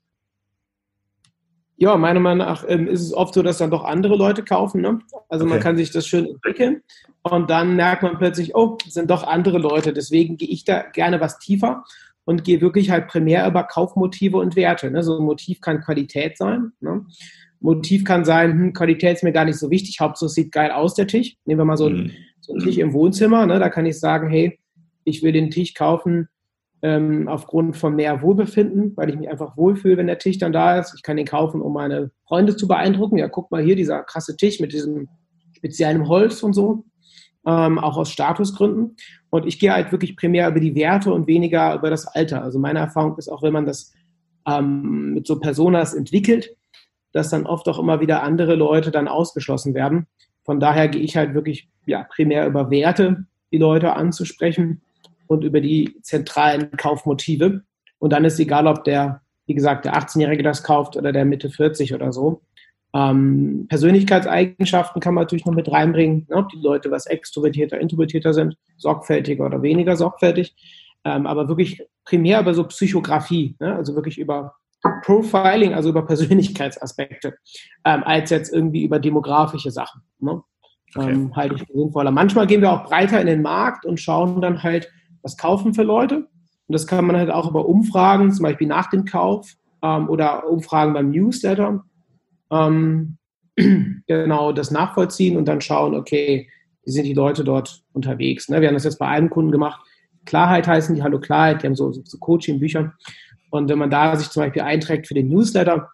[1.79, 4.81] Ja, meiner Meinung nach ähm, ist es oft so, dass dann doch andere Leute kaufen.
[4.81, 4.99] Ne?
[5.29, 5.53] Also okay.
[5.53, 6.81] man kann sich das schön entwickeln
[7.21, 9.93] und dann merkt man plötzlich, oh, es sind doch andere Leute.
[9.93, 11.83] Deswegen gehe ich da gerne was tiefer
[12.25, 14.89] und gehe wirklich halt primär über Kaufmotive und Werte.
[14.89, 15.03] Ne?
[15.03, 16.71] So ein Motiv kann Qualität sein.
[16.81, 17.05] Ne?
[17.59, 20.71] Motiv kann sein, hm, Qualität ist mir gar nicht so wichtig, Hauptsache es sieht geil
[20.71, 21.35] aus, der Tisch.
[21.45, 22.11] Nehmen wir mal so, mhm.
[22.41, 23.59] so einen Tisch im Wohnzimmer, ne?
[23.59, 24.59] da kann ich sagen, hey,
[25.03, 26.27] ich will den Tisch kaufen,
[26.81, 30.79] ähm, aufgrund von mehr Wohlbefinden, weil ich mich einfach wohlfühle, wenn der Tisch dann da
[30.79, 30.93] ist.
[30.95, 33.17] Ich kann den kaufen, um meine Freunde zu beeindrucken.
[33.17, 35.07] Ja, guck mal hier, dieser krasse Tisch mit diesem
[35.53, 36.85] speziellen Holz und so,
[37.47, 38.95] ähm, auch aus Statusgründen.
[39.29, 42.43] Und ich gehe halt wirklich primär über die Werte und weniger über das Alter.
[42.43, 43.93] Also meine Erfahrung ist auch, wenn man das
[44.47, 46.55] ähm, mit so Personas entwickelt,
[47.11, 50.05] dass dann oft auch immer wieder andere Leute dann ausgeschlossen werden.
[50.43, 54.81] Von daher gehe ich halt wirklich ja, primär über Werte, die Leute anzusprechen
[55.27, 57.61] und über die zentralen Kaufmotive.
[57.99, 61.49] Und dann ist egal, ob der, wie gesagt, der 18-Jährige das kauft oder der Mitte
[61.49, 62.41] 40 oder so.
[62.93, 68.33] Ähm, Persönlichkeitseigenschaften kann man natürlich noch mit reinbringen, ne, ob die Leute was extrovertierter, introvertierter
[68.33, 70.55] sind, sorgfältiger oder weniger sorgfältig.
[71.03, 74.55] Ähm, aber wirklich primär über so Psychografie, ne, also wirklich über
[75.03, 77.37] Profiling, also über Persönlichkeitsaspekte,
[77.85, 80.01] ähm, als jetzt irgendwie über demografische Sachen.
[80.19, 80.41] Ne?
[80.95, 81.11] Okay.
[81.11, 82.11] Ähm, halte ich für sinnvoller.
[82.11, 84.89] Manchmal gehen wir auch breiter in den Markt und schauen dann halt,
[85.21, 86.17] was kaufen für Leute.
[86.67, 90.49] Und das kann man halt auch über Umfragen, zum Beispiel nach dem Kauf ähm, oder
[90.49, 91.83] Umfragen beim Newsletter,
[92.51, 93.17] ähm,
[93.55, 96.49] genau das nachvollziehen und dann schauen, okay,
[96.83, 98.49] wie sind die Leute dort unterwegs.
[98.49, 98.61] Ne?
[98.61, 99.81] Wir haben das jetzt bei einem Kunden gemacht.
[100.25, 102.93] Klarheit heißen die, Hallo Klarheit, die haben so, so Coaching-Bücher.
[103.49, 105.89] Und wenn man da sich zum Beispiel einträgt für den Newsletter,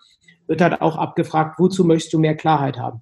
[0.47, 3.01] wird halt auch abgefragt, wozu möchtest du mehr Klarheit haben?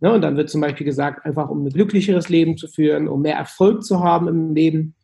[0.00, 0.12] Ne?
[0.12, 3.36] Und dann wird zum Beispiel gesagt, einfach um ein glücklicheres Leben zu führen, um mehr
[3.36, 4.94] Erfolg zu haben im Leben,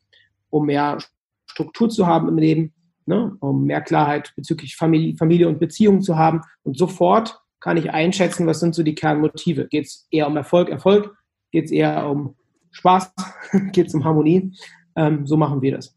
[0.53, 0.99] um mehr
[1.47, 2.73] Struktur zu haben im Leben,
[3.07, 3.37] ne?
[3.41, 6.43] um mehr Klarheit bezüglich Familie, Familie und Beziehungen zu haben.
[6.63, 9.67] Und sofort kann ich einschätzen, was sind so die Kernmotive.
[9.69, 11.17] Geht es eher um Erfolg, Erfolg?
[11.51, 12.37] Geht es eher um
[12.71, 13.13] Spaß?
[13.73, 14.53] Geht es um Harmonie?
[14.95, 15.97] Ähm, so machen wir das.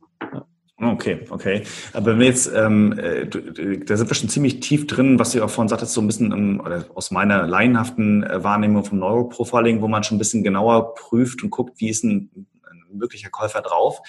[0.77, 1.63] Okay, okay.
[1.93, 5.43] Aber wenn wir jetzt, ähm, äh, da sind wir schon ziemlich tief drin, was du
[5.43, 9.81] auch vorhin sagtest, so ein bisschen im, oder aus meiner laienhaften äh, Wahrnehmung vom Neuroprofiling,
[9.81, 12.29] wo man schon ein bisschen genauer prüft und guckt, wie ist ein
[12.95, 13.99] möglicher Käufer drauf.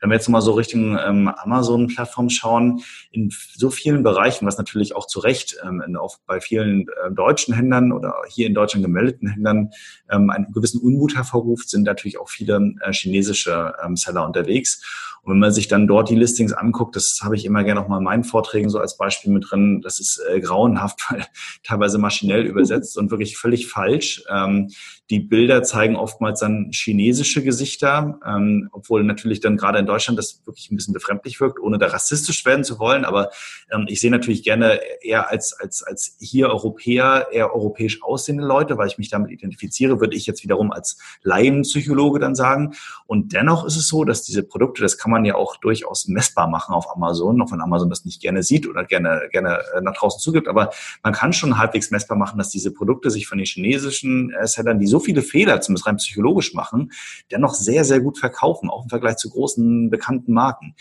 [0.00, 4.96] Wenn wir jetzt mal so Richtung ähm, Amazon-Plattform schauen, in so vielen Bereichen, was natürlich
[4.96, 9.28] auch zu Recht ähm, auch bei vielen äh, deutschen Händlern oder hier in Deutschland gemeldeten
[9.28, 9.70] Händlern
[10.10, 14.82] ähm, einen gewissen Unmut hervorruft, sind natürlich auch viele äh, chinesische ähm, Seller unterwegs.
[15.22, 17.88] Und wenn man sich dann dort die Listings anguckt, das habe ich immer gerne auch
[17.88, 21.26] mal in meinen Vorträgen so als Beispiel mit drin, das ist äh, grauenhaft, weil
[21.62, 24.22] teilweise maschinell übersetzt und wirklich völlig falsch.
[24.30, 24.70] Ähm,
[25.10, 30.40] die Bilder zeigen oftmals dann chinesische Gesichter, ähm, obwohl natürlich dann gerade in Deutschland das
[30.46, 33.04] wirklich ein bisschen befremdlich wirkt, ohne da rassistisch werden zu wollen.
[33.04, 33.30] Aber
[33.72, 38.78] ähm, ich sehe natürlich gerne eher als, als, als hier Europäer eher europäisch aussehende Leute,
[38.78, 42.74] weil ich mich damit identifiziere, würde ich jetzt wiederum als Laienpsychologe dann sagen.
[43.06, 46.48] Und dennoch ist es so, dass diese Produkte, das kann man ja auch durchaus messbar
[46.48, 49.94] machen auf Amazon, auch wenn Amazon das nicht gerne sieht oder gerne, gerne äh, nach
[49.94, 50.48] draußen zugibt.
[50.48, 50.70] Aber
[51.02, 54.78] man kann schon halbwegs messbar machen, dass diese Produkte sich von den chinesischen äh, Sellern,
[54.78, 56.92] die so viele Fehler, zumindest rein psychologisch machen,
[57.30, 60.74] dennoch sehr, sehr gut verkaufen, auch im Vergleich zu großen bekannten Marken.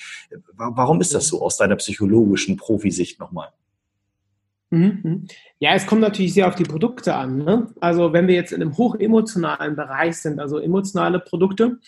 [0.58, 3.50] Warum ist das so aus deiner psychologischen Profisicht nochmal?
[4.72, 5.28] Mhm, mhm.
[5.60, 7.38] Ja, es kommt natürlich sehr auf die Produkte an.
[7.38, 7.68] Ne?
[7.80, 11.80] Also wenn wir jetzt in einem hochemotionalen Bereich sind, also emotionale Produkte,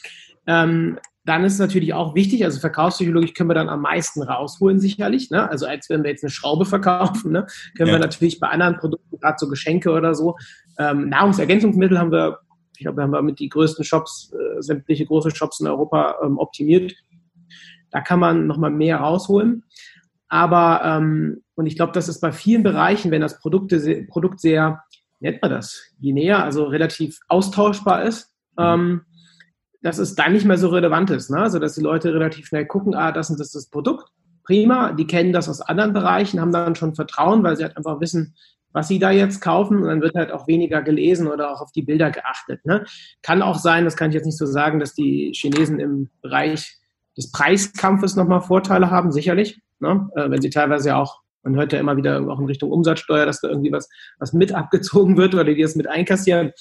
[0.47, 5.29] ähm, dann ist natürlich auch wichtig, also verkaufspsychologisch können wir dann am meisten rausholen sicherlich,
[5.29, 5.47] ne?
[5.49, 7.45] also als wenn wir jetzt eine Schraube verkaufen, ne?
[7.77, 7.95] können ja.
[7.95, 10.35] wir natürlich bei anderen Produkten, gerade so Geschenke oder so,
[10.79, 12.39] ähm, Nahrungsergänzungsmittel haben wir,
[12.75, 16.15] ich glaube, wir haben wir mit die größten Shops, äh, sämtliche große Shops in Europa
[16.23, 16.93] ähm, optimiert.
[17.91, 19.63] Da kann man nochmal mehr rausholen.
[20.27, 24.81] Aber, ähm, und ich glaube, das ist bei vielen Bereichen, wenn das Produkte, Produkt sehr,
[25.19, 28.63] nennt man das, linear, also relativ austauschbar ist, mhm.
[28.63, 29.01] ähm,
[29.81, 31.29] dass es dann nicht mehr so relevant ist.
[31.29, 31.37] Ne?
[31.37, 34.09] Also, dass die Leute relativ schnell gucken, ah, das und das ist das Produkt.
[34.43, 37.99] Prima, die kennen das aus anderen Bereichen, haben dann schon Vertrauen, weil sie halt einfach
[37.99, 38.35] wissen,
[38.73, 41.71] was sie da jetzt kaufen und dann wird halt auch weniger gelesen oder auch auf
[41.71, 42.65] die Bilder geachtet.
[42.65, 42.85] Ne?
[43.21, 46.77] Kann auch sein, das kann ich jetzt nicht so sagen, dass die Chinesen im Bereich
[47.17, 49.61] des Preiskampfes nochmal Vorteile haben, sicherlich.
[49.79, 50.09] Ne?
[50.15, 53.25] Äh, wenn sie teilweise ja auch, man hört ja immer wieder auch in Richtung Umsatzsteuer,
[53.25, 56.51] dass da irgendwie was, was mit abgezogen wird oder die das mit einkassieren,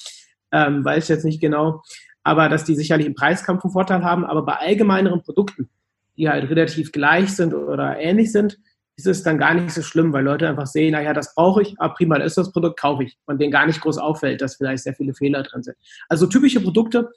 [0.52, 1.82] ähm, weiß ich jetzt nicht genau
[2.22, 4.24] aber dass die sicherlich im Preiskampf einen Vorteil haben.
[4.24, 5.70] Aber bei allgemeineren Produkten,
[6.16, 8.58] die halt relativ gleich sind oder ähnlich sind,
[9.06, 11.74] ist es dann gar nicht so schlimm, weil Leute einfach sehen, naja, das brauche ich,
[11.78, 13.18] aber prima, das ist das Produkt, kaufe ich.
[13.26, 15.76] Und denen gar nicht groß auffällt, dass vielleicht sehr viele Fehler drin sind.
[16.08, 17.10] Also typische Produkte,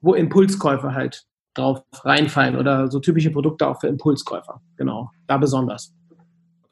[0.00, 1.24] wo Impulskäufer halt
[1.54, 4.60] drauf reinfallen oder so typische Produkte auch für Impulskäufer.
[4.76, 5.95] Genau, da besonders.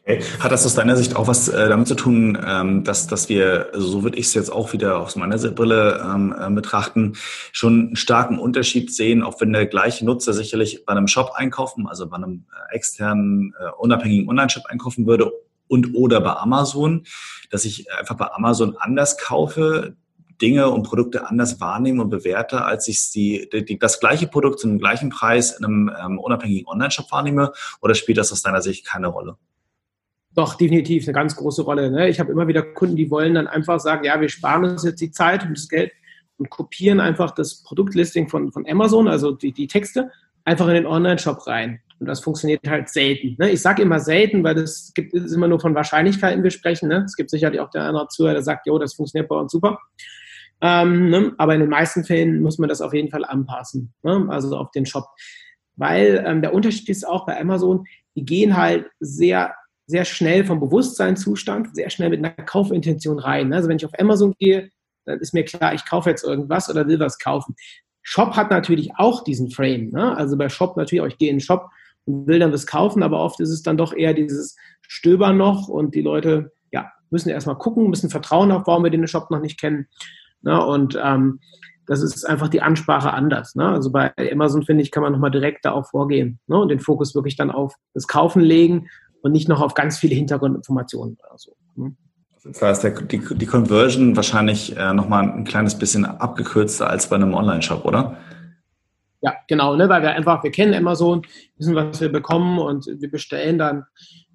[0.07, 0.21] Okay.
[0.39, 3.71] Hat das aus deiner Sicht auch was äh, damit zu tun, ähm, dass, dass wir,
[3.73, 7.15] also so würde ich es jetzt auch wieder aus meiner Brille ähm, äh, betrachten,
[7.53, 11.87] schon einen starken Unterschied sehen, auch wenn der gleiche Nutzer sicherlich bei einem Shop einkaufen,
[11.89, 15.33] also bei einem äh, externen, äh, unabhängigen Online-Shop einkaufen würde
[15.69, 17.05] und oder bei Amazon,
[17.49, 19.97] dass ich einfach bei Amazon anders kaufe,
[20.43, 24.69] Dinge und Produkte anders wahrnehme und bewerte, als ich die, die, das gleiche Produkt zu
[24.69, 27.53] einem gleichen Preis in einem ähm, unabhängigen Online-Shop wahrnehme?
[27.81, 29.39] Oder spielt das aus deiner Sicht keine Rolle?
[30.35, 31.91] Doch, definitiv eine ganz große Rolle.
[31.91, 32.09] Ne?
[32.09, 35.01] Ich habe immer wieder Kunden, die wollen dann einfach sagen, ja, wir sparen uns jetzt
[35.01, 35.93] die Zeit und das Geld
[36.39, 40.11] und kopieren einfach das Produktlisting von, von Amazon, also die, die Texte,
[40.45, 41.81] einfach in den Online-Shop rein.
[42.01, 43.37] Und das funktioniert halt selten.
[43.39, 43.51] Ne?
[43.51, 46.89] Ich sage immer selten, weil das gibt ist immer nur von Wahrscheinlichkeiten wir sprechen.
[46.89, 47.05] Ne?
[47.07, 49.79] Es gibt sicherlich auch der andere Zuhörer, der sagt, jo, das funktioniert bei uns super.
[50.61, 51.33] Ähm, ne?
[51.39, 54.27] Aber in den meisten Fällen muss man das auf jeden Fall anpassen, ne?
[54.29, 55.07] also auf den Shop.
[55.77, 57.85] Weil ähm, der Unterschied ist auch bei Amazon,
[58.17, 59.55] die gehen halt sehr
[59.87, 63.53] sehr schnell vom Bewusstseinszustand, sehr schnell mit einer Kaufintention rein.
[63.53, 64.71] Also wenn ich auf Amazon gehe,
[65.05, 67.55] dann ist mir klar, ich kaufe jetzt irgendwas oder will was kaufen.
[68.03, 69.91] Shop hat natürlich auch diesen Frame.
[69.91, 70.17] Ne?
[70.17, 71.69] Also bei Shop natürlich auch, ich gehe in den Shop
[72.07, 75.69] und will dann was kaufen, aber oft ist es dann doch eher dieses Stöbern noch
[75.69, 79.59] und die Leute ja, müssen erstmal gucken, müssen Vertrauen aufbauen, wir den Shop noch nicht
[79.59, 79.87] kennen.
[80.43, 80.65] Ne?
[80.65, 81.41] Und ähm,
[81.87, 83.55] das ist einfach die Ansprache anders.
[83.55, 83.69] Ne?
[83.69, 86.59] Also bei Amazon, finde ich, kann man nochmal direkt da auch vorgehen ne?
[86.59, 88.89] und den Fokus wirklich dann auf das Kaufen legen
[89.25, 91.57] und nicht noch auf ganz viele Hintergrundinformationen oder so.
[91.77, 91.97] Ne?
[92.45, 97.33] Das heißt, die, die Conversion wahrscheinlich äh, nochmal ein kleines bisschen abgekürzter als bei einem
[97.33, 98.19] Online-Shop, oder?
[99.23, 101.23] Ja, genau, ne, weil wir einfach, wir kennen Amazon,
[101.57, 103.87] wissen, was wir bekommen und wir bestellen dann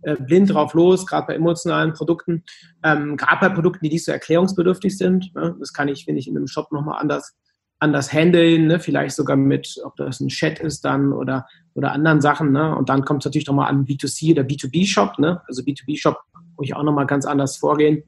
[0.02, 2.44] äh, blind drauf los, gerade bei emotionalen Produkten,
[2.84, 5.36] ähm, gerade bei Produkten, die nicht so erklärungsbedürftig sind.
[5.36, 7.36] Ne, das kann ich, finde ich, in einem Shop nochmal anders
[7.80, 8.80] anders handeln, ne?
[8.80, 12.52] vielleicht sogar mit, ob das ein Chat ist dann oder, oder anderen Sachen.
[12.52, 12.76] Ne?
[12.76, 15.18] Und dann kommt es natürlich nochmal an B2C oder B2B-Shop.
[15.20, 15.42] Ne?
[15.48, 16.18] Also B2B-Shop
[16.60, 18.04] wo ich auch nochmal ganz anders vorgehen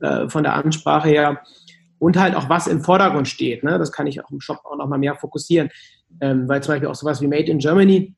[0.00, 1.42] äh, von der Ansprache her.
[1.98, 3.64] Und halt auch, was im Vordergrund steht.
[3.64, 3.78] Ne?
[3.78, 5.70] Das kann ich auch im Shop auch nochmal mehr fokussieren.
[6.20, 8.14] Ähm, weil zum Beispiel auch sowas wie Made in Germany,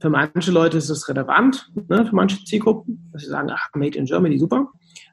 [0.00, 2.04] für manche Leute ist es relevant, ne?
[2.06, 4.68] für manche Zielgruppen, dass sie sagen, ach, Made in Germany, super.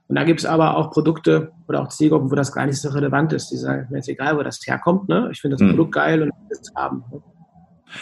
[0.09, 2.89] Und da gibt es aber auch Produkte oder auch Zielgruppen, wo das gar nicht so
[2.89, 3.51] relevant ist.
[3.51, 5.07] Die sagen, mir ist egal, wo das herkommt.
[5.07, 5.29] Ne?
[5.31, 5.69] Ich finde das mhm.
[5.69, 7.03] Produkt geil und will es haben.
[7.11, 7.21] Ne?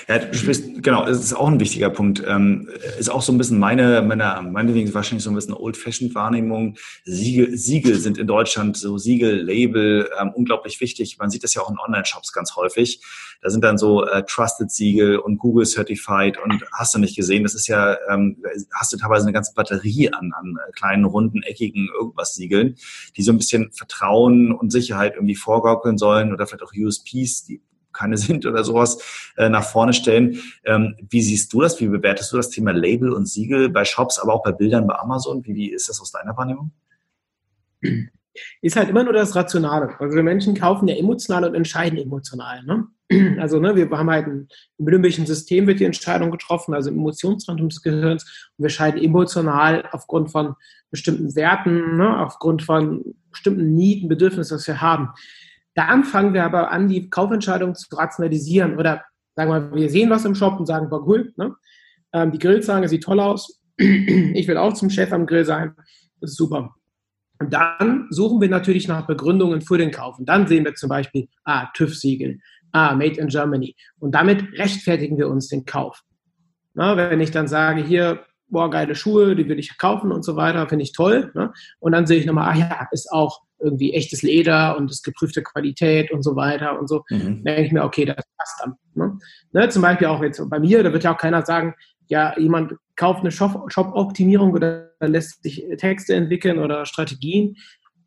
[0.07, 2.23] Ja, du sprichst, genau, das ist auch ein wichtiger Punkt.
[2.25, 2.69] Ähm,
[2.99, 6.77] ist auch so ein bisschen meine, meine, meinetwegen wahrscheinlich so ein bisschen Old-Fashioned-Wahrnehmung.
[7.05, 11.17] Siegel, Siegel sind in Deutschland, so Siegel, Label, ähm, unglaublich wichtig.
[11.19, 13.01] Man sieht das ja auch in Online-Shops ganz häufig.
[13.41, 17.55] Da sind dann so äh, Trusted-Siegel und Google Certified und hast du nicht gesehen, das
[17.55, 18.41] ist ja, ähm,
[18.73, 22.75] hast du teilweise eine ganze Batterie an, an kleinen, runden, eckigen irgendwas Siegeln,
[23.15, 27.61] die so ein bisschen Vertrauen und Sicherheit irgendwie vorgaukeln sollen oder vielleicht auch USPs, die
[27.98, 30.39] keine sind oder sowas, äh, nach vorne stellen.
[30.66, 31.80] Ähm, wie siehst du das?
[31.80, 34.95] Wie bewertest du das Thema Label und Siegel bei Shops, aber auch bei Bildern bei
[34.95, 35.45] Amazon?
[35.45, 36.72] Wie, wie ist das aus deiner Wahrnehmung?
[38.62, 40.00] Ist halt immer nur das Rationale.
[40.00, 42.64] Also wir Menschen kaufen ja emotional und entscheiden emotional.
[42.64, 42.88] Ne?
[43.39, 46.98] Also ne, wir haben halt ein, im limbischen System wird die Entscheidung getroffen, also im
[46.98, 48.24] Emotionszentrum des Gehirns.
[48.58, 50.56] Und wir entscheiden emotional aufgrund von
[50.91, 55.10] bestimmten Werten, ne, aufgrund von bestimmten Nieten, Bedürfnissen, was wir haben.
[55.78, 58.80] Da fangen wir aber an, die Kaufentscheidung zu rationalisieren.
[58.80, 59.05] Oder
[59.36, 61.32] sagen wir, wir sehen was im Shop und sagen, war cool.
[61.38, 61.55] Ne?
[62.13, 63.61] Ähm, die Grillzange sieht toll aus.
[63.78, 65.75] ich will auch zum Chef am Grill sein.
[66.19, 66.73] Das ist super.
[67.39, 70.17] Und dann suchen wir natürlich nach Begründungen für den Kauf.
[70.17, 72.39] Und dann sehen wir zum Beispiel, ah, TÜV-Siegel,
[72.71, 73.75] ah, made in Germany.
[73.99, 76.01] Und damit rechtfertigen wir uns den Kauf.
[76.73, 80.36] Na, wenn ich dann sage, hier, boah, geile Schuhe, die will ich kaufen und so
[80.36, 81.32] weiter, finde ich toll.
[81.36, 81.53] Ne?
[81.78, 85.41] Und dann sehe ich nochmal, ah ja, ist auch irgendwie echtes Leder und ist geprüfte
[85.41, 87.03] Qualität und so weiter und so.
[87.10, 87.43] Mhm.
[87.43, 88.74] Dann denke ich mir, okay, das passt dann.
[88.93, 89.20] Ne?
[89.53, 91.74] Ne, zum Beispiel auch jetzt bei mir, da wird ja auch keiner sagen,
[92.08, 97.58] ja, jemand kauft eine Shop-Optimierung oder lässt sich Texte entwickeln oder Strategien,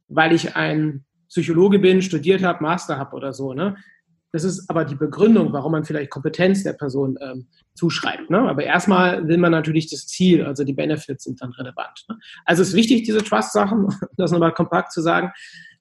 [0.09, 3.53] weil ich ein Psychologe bin, studiert habe, Master habe oder so.
[3.53, 3.77] Ne?
[4.33, 8.31] Das ist aber die Begründung, warum man vielleicht Kompetenz der Person ähm, zuschreibt.
[8.31, 8.39] Ne?
[8.39, 12.05] Aber erstmal will man natürlich das Ziel, also die Benefits sind dann relevant.
[12.09, 12.17] Ne?
[12.45, 15.33] Also es ist wichtig, diese Trust-Sachen, das nochmal kompakt zu sagen,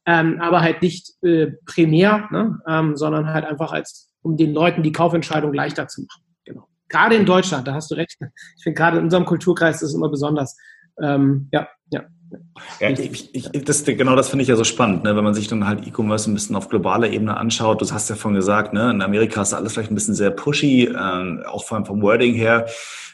[0.05, 2.59] ähm, aber halt nicht äh, primär, ne?
[2.67, 6.23] ähm, sondern halt einfach als, um den Leuten die Kaufentscheidung leichter zu machen.
[6.45, 6.67] Genau.
[6.87, 8.17] Gerade in Deutschland, da hast du recht.
[8.57, 10.57] Ich finde gerade in unserem Kulturkreis ist es immer besonders.
[11.01, 12.05] Ähm, ja, ja.
[12.79, 15.15] Ja, ich, ich, das, genau das finde ich ja so spannend, ne?
[15.15, 17.81] wenn man sich dann halt E-Commerce ein bisschen auf globaler Ebene anschaut.
[17.81, 18.91] Du hast ja von gesagt, ne?
[18.91, 22.67] in Amerika ist alles vielleicht ein bisschen sehr pushy, äh, auch vom, vom Wording her.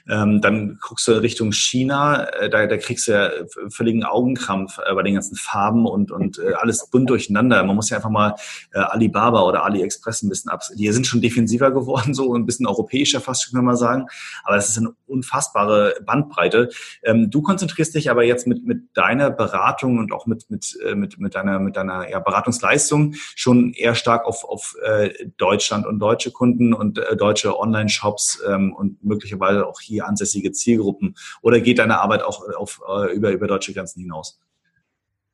[0.08, 3.32] Ähm, dann guckst du Richtung China, äh, da, da kriegst du ja
[3.70, 7.64] völligen Augenkrampf äh, bei den ganzen Farben und, und äh, alles bunt durcheinander.
[7.64, 8.36] Man muss ja einfach mal
[8.74, 10.62] äh, Alibaba oder AliExpress ein bisschen ab.
[10.76, 14.06] Die sind schon defensiver geworden, so ein bisschen europäischer fast, kann man mal sagen.
[14.43, 16.70] Aber es ist eine unfassbare Bandbreite.
[17.03, 20.95] Ähm, du konzentrierst dich aber jetzt mit, mit deiner Beratung und auch mit, mit, äh,
[20.95, 25.99] mit, mit deiner, mit deiner ja, Beratungsleistung schon eher stark auf, auf äh, Deutschland und
[25.99, 31.16] deutsche Kunden und äh, deutsche Online-Shops ähm, und möglicherweise auch hier hier ansässige Zielgruppen?
[31.41, 34.39] Oder geht deine Arbeit auch auf, äh, über, über deutsche Grenzen hinaus?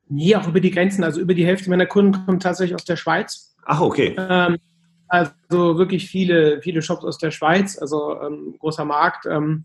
[0.08, 1.04] Nee, auch über die Grenzen.
[1.04, 3.54] Also über die Hälfte meiner Kunden kommt tatsächlich aus der Schweiz.
[3.64, 4.14] Ach, okay.
[4.18, 4.58] Ähm,
[5.08, 9.26] also wirklich viele, viele Shops aus der Schweiz, also ähm, großer Markt.
[9.26, 9.64] Ähm,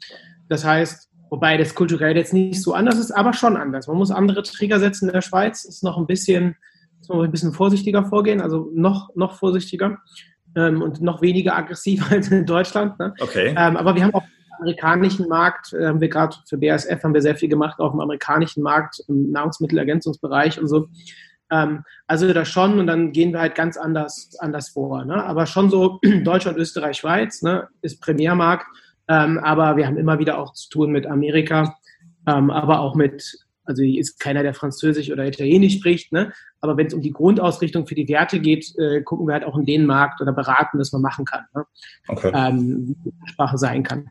[0.49, 3.87] das heißt, wobei das kulturell jetzt nicht so anders ist, aber schon anders.
[3.87, 6.55] Man muss andere Trigger setzen in der Schweiz, ist noch ein bisschen,
[6.99, 9.99] muss man ein bisschen vorsichtiger vorgehen, also noch, noch vorsichtiger
[10.55, 12.99] ähm, und noch weniger aggressiv als in Deutschland.
[12.99, 13.13] Ne?
[13.19, 13.55] Okay.
[13.57, 14.23] Ähm, aber wir haben auch
[14.59, 17.99] amerikanischen Markt, äh, haben wir gerade für BASF haben wir sehr viel gemacht, auf dem
[17.99, 20.87] amerikanischen Markt im Nahrungsmittelergänzungsbereich und so.
[21.49, 25.05] Ähm, also da schon und dann gehen wir halt ganz anders, anders vor.
[25.05, 25.23] Ne?
[25.23, 28.65] Aber schon so Deutschland, Österreich, Schweiz ne, ist Primärmarkt,
[29.07, 31.75] ähm, aber wir haben immer wieder auch zu tun mit Amerika,
[32.27, 36.33] ähm, aber auch mit, also hier ist keiner, der Französisch oder Italienisch spricht, ne?
[36.59, 39.57] aber wenn es um die Grundausrichtung für die Werte geht, äh, gucken wir halt auch
[39.57, 41.65] in den Markt oder beraten, was man machen kann, ne?
[42.09, 42.31] okay.
[42.33, 44.09] ähm, wie die Sprache sein kann.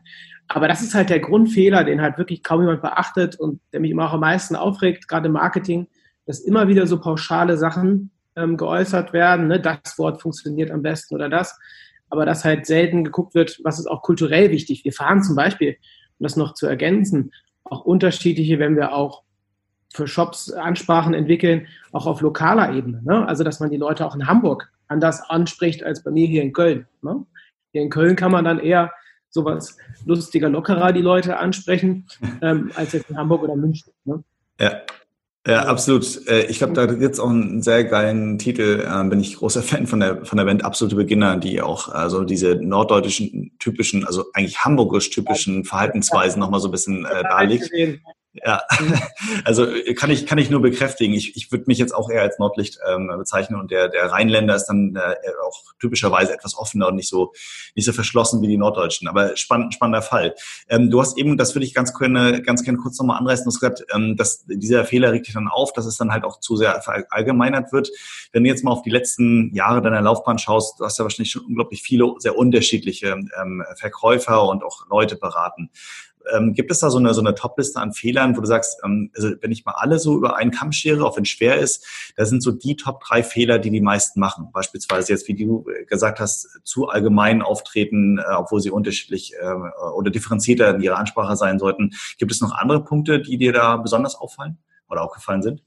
[0.49, 3.91] Aber das ist halt der Grundfehler, den halt wirklich kaum jemand beachtet und der mich
[3.91, 5.87] immer auch am meisten aufregt, gerade im Marketing,
[6.25, 9.47] dass immer wieder so pauschale Sachen ähm, geäußert werden.
[9.47, 9.59] Ne?
[9.59, 11.59] Das Wort funktioniert am besten oder das.
[12.09, 14.85] Aber dass halt selten geguckt wird, was ist auch kulturell wichtig.
[14.85, 15.77] Wir fahren zum Beispiel,
[16.19, 17.31] um das noch zu ergänzen,
[17.65, 19.23] auch unterschiedliche, wenn wir auch
[19.93, 23.01] für Shops Ansprachen entwickeln, auch auf lokaler Ebene.
[23.03, 23.27] Ne?
[23.27, 26.53] Also, dass man die Leute auch in Hamburg anders anspricht als bei mir hier in
[26.53, 26.87] Köln.
[27.01, 27.25] Ne?
[27.73, 28.91] Hier in Köln kann man dann eher
[29.29, 32.07] sowas lustiger, lockerer die Leute ansprechen,
[32.41, 33.91] ähm, als jetzt in Hamburg oder München.
[34.05, 34.23] Ne?
[34.59, 34.81] Ja.
[35.47, 36.27] Ja, absolut.
[36.27, 38.85] Äh, ich glaube, da gibt es auch einen sehr geilen Titel.
[38.85, 42.25] Ähm, bin ich großer Fan von der von der Band Absolute Beginner, die auch also
[42.25, 47.71] diese norddeutschen typischen, also eigentlich hamburgisch typischen Verhaltensweisen nochmal so ein bisschen äh, darlegt.
[48.45, 48.93] Ja, mhm.
[49.45, 51.13] also kann ich, kann ich nur bekräftigen.
[51.13, 54.55] Ich, ich würde mich jetzt auch eher als Nordlicht ähm, bezeichnen und der, der Rheinländer
[54.55, 55.15] ist dann äh,
[55.45, 57.33] auch typischerweise etwas offener und nicht so,
[57.75, 59.07] nicht so verschlossen wie die Norddeutschen.
[59.07, 60.35] Aber spannend, spannender Fall.
[60.69, 63.49] Ähm, du hast eben, das würde ich ganz gerne, ganz gerne kurz nochmal anreißen, du
[63.49, 66.39] hast gesagt, ähm, dass dieser Fehler regt dich dann auf, dass es dann halt auch
[66.39, 67.89] zu sehr verallgemeinert wird.
[68.31, 71.31] Wenn du jetzt mal auf die letzten Jahre deiner Laufbahn schaust, du hast ja wahrscheinlich
[71.31, 75.69] schon unglaublich viele sehr unterschiedliche ähm, Verkäufer und auch Leute beraten.
[76.33, 79.11] Ähm, gibt es da so eine, so eine Top-Liste an Fehlern, wo du sagst, ähm,
[79.15, 81.85] also wenn ich mal alle so über einen Kamm schere, auch wenn es schwer ist,
[82.15, 84.49] da sind so die Top drei Fehler, die die meisten machen.
[84.51, 89.53] Beispielsweise jetzt, wie du gesagt hast, zu allgemein auftreten, äh, obwohl sie unterschiedlich äh,
[89.95, 91.91] oder differenzierter in ihrer Ansprache sein sollten.
[92.17, 94.57] Gibt es noch andere Punkte, die dir da besonders auffallen
[94.89, 95.63] oder aufgefallen sind?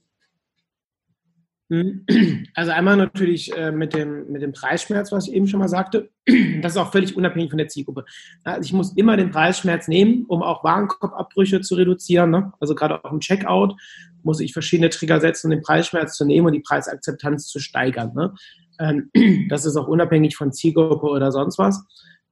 [2.55, 6.11] Also einmal natürlich äh, mit, dem, mit dem Preisschmerz, was ich eben schon mal sagte.
[6.63, 8.05] Das ist auch völlig unabhängig von der Zielgruppe.
[8.45, 12.31] Also ich muss immer den Preisschmerz nehmen, um auch Warenkorbabbrüche zu reduzieren.
[12.31, 12.53] Ne?
[12.61, 13.75] Also gerade auch im Checkout
[14.23, 18.13] muss ich verschiedene Trigger setzen, um den Preisschmerz zu nehmen und die Preisakzeptanz zu steigern.
[18.15, 18.35] Ne?
[18.79, 19.11] Ähm,
[19.49, 21.85] das ist auch unabhängig von Zielgruppe oder sonst was.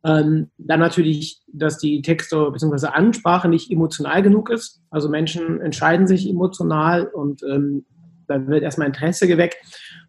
[0.05, 2.89] Ähm, dann natürlich, dass die Texte bzw.
[2.89, 4.81] Ansprache nicht emotional genug ist.
[4.91, 7.85] Also Menschen entscheiden sich emotional und ähm,
[8.29, 9.57] da wird erstmal Interesse geweckt.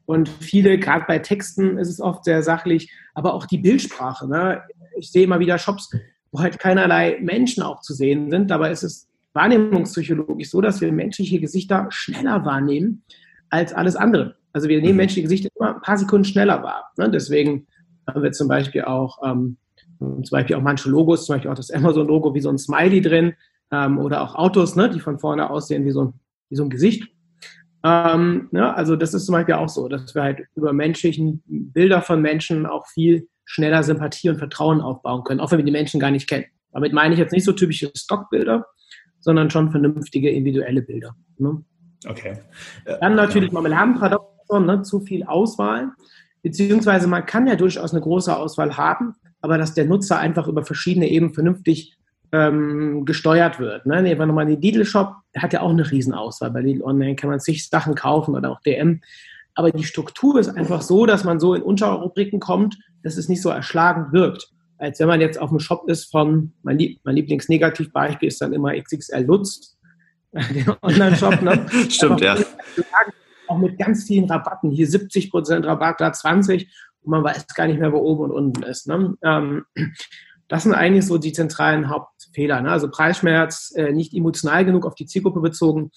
[0.06, 4.28] Und viele, gerade bei Texten ist es oft sehr sachlich, aber auch die Bildsprache.
[4.28, 4.62] Ne?
[4.98, 5.92] Ich sehe immer wieder Shops,
[6.32, 8.52] wo halt keinerlei Menschen auch zu sehen sind.
[8.52, 13.04] Dabei ist es wahrnehmungspsychologisch so, dass wir menschliche Gesichter schneller wahrnehmen
[13.50, 14.36] als alles andere.
[14.52, 14.98] Also wir nehmen mhm.
[14.98, 16.92] menschliche Gesichter immer ein paar Sekunden schneller wahr.
[16.98, 17.10] Ne?
[17.10, 17.68] Deswegen
[18.08, 19.58] haben wir zum Beispiel auch, ähm,
[20.00, 23.34] zum Beispiel auch manche Logos, zum Beispiel auch das Amazon-Logo wie so ein Smiley drin
[23.72, 26.14] ähm, oder auch Autos, ne, die von vorne aussehen wie so ein,
[26.50, 27.12] wie so ein Gesicht.
[27.84, 32.02] Ähm, ja, also das ist zum Beispiel auch so, dass wir halt über menschlichen Bilder
[32.02, 36.00] von Menschen auch viel schneller Sympathie und Vertrauen aufbauen können, auch wenn wir die Menschen
[36.00, 36.46] gar nicht kennen.
[36.72, 38.66] Damit meine ich jetzt nicht so typische Stockbilder,
[39.20, 41.16] sondern schon vernünftige individuelle Bilder.
[41.38, 41.64] Ne?
[42.08, 42.38] Okay.
[43.02, 45.92] Dann natürlich Marmeladenparadoxon, ne, zu viel Auswahl,
[46.42, 50.64] beziehungsweise man kann ja durchaus eine große Auswahl haben, aber dass der Nutzer einfach über
[50.64, 51.98] verschiedene Ebenen vernünftig
[52.32, 53.86] ähm, gesteuert wird.
[53.86, 54.02] Ne?
[54.02, 56.52] Nehmen wir nochmal den Lidl-Shop, der hat ja auch eine Riesenauswahl.
[56.52, 59.02] Bei Lidl Online kann man sich Sachen kaufen oder auch DM.
[59.56, 63.42] Aber die Struktur ist einfach so, dass man so in Unterrubriken kommt, dass es nicht
[63.42, 64.50] so erschlagend wirkt.
[64.78, 68.54] Als wenn man jetzt auf dem Shop ist von, mein, Lieb mein Lieblingsnegativbeispiel ist dann
[68.54, 69.78] immer XXL Lutz,
[70.32, 71.42] den Online-Shop.
[71.42, 71.66] Ne?
[71.90, 72.38] Stimmt, ja.
[73.48, 74.70] Auch mit ganz vielen Rabatten.
[74.70, 76.70] Hier 70% Rabatt, da 20
[77.02, 78.88] und man weiß gar nicht mehr, wo oben und unten ist.
[78.88, 79.16] Ne?
[79.24, 79.66] Ähm,
[80.50, 82.60] das sind eigentlich so die zentralen Hauptfehler.
[82.62, 82.72] Ne?
[82.72, 85.92] Also Preisschmerz, äh, nicht emotional genug auf die Zielgruppe bezogen.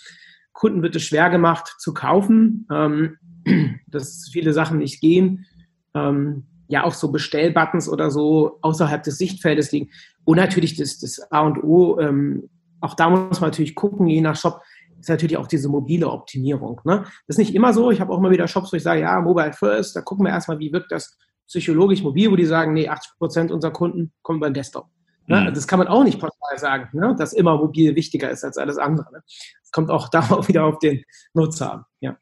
[0.53, 3.16] Kunden wird es schwer gemacht zu kaufen, ähm,
[3.88, 5.46] dass viele Sachen nicht gehen.
[5.94, 9.90] Ähm, ja, auch so Bestellbuttons oder so außerhalb des Sichtfeldes liegen.
[10.24, 12.48] Und natürlich das, das A und O, ähm,
[12.80, 14.61] auch da muss man natürlich gucken, je nach Shop,
[15.00, 16.80] ist natürlich auch diese mobile Optimierung.
[16.84, 17.03] Ne?
[17.26, 17.90] Das ist nicht immer so.
[17.90, 20.30] Ich habe auch immer wieder Shops, wo ich sage, ja, Mobile First, da gucken wir
[20.30, 21.18] erstmal, wie wirkt das
[21.53, 24.86] psychologisch mobil, wo die sagen, nee, 80 Prozent unserer Kunden kommen beim Desktop.
[25.26, 25.40] Ne?
[25.42, 25.55] Mhm.
[25.55, 27.14] Das kann man auch nicht pauschal sagen, ne?
[27.18, 29.12] dass immer mobil wichtiger ist als alles andere.
[29.12, 29.22] Ne?
[29.62, 31.84] Es kommt auch darauf wieder auf den Nutzer an.
[32.00, 32.16] Ja.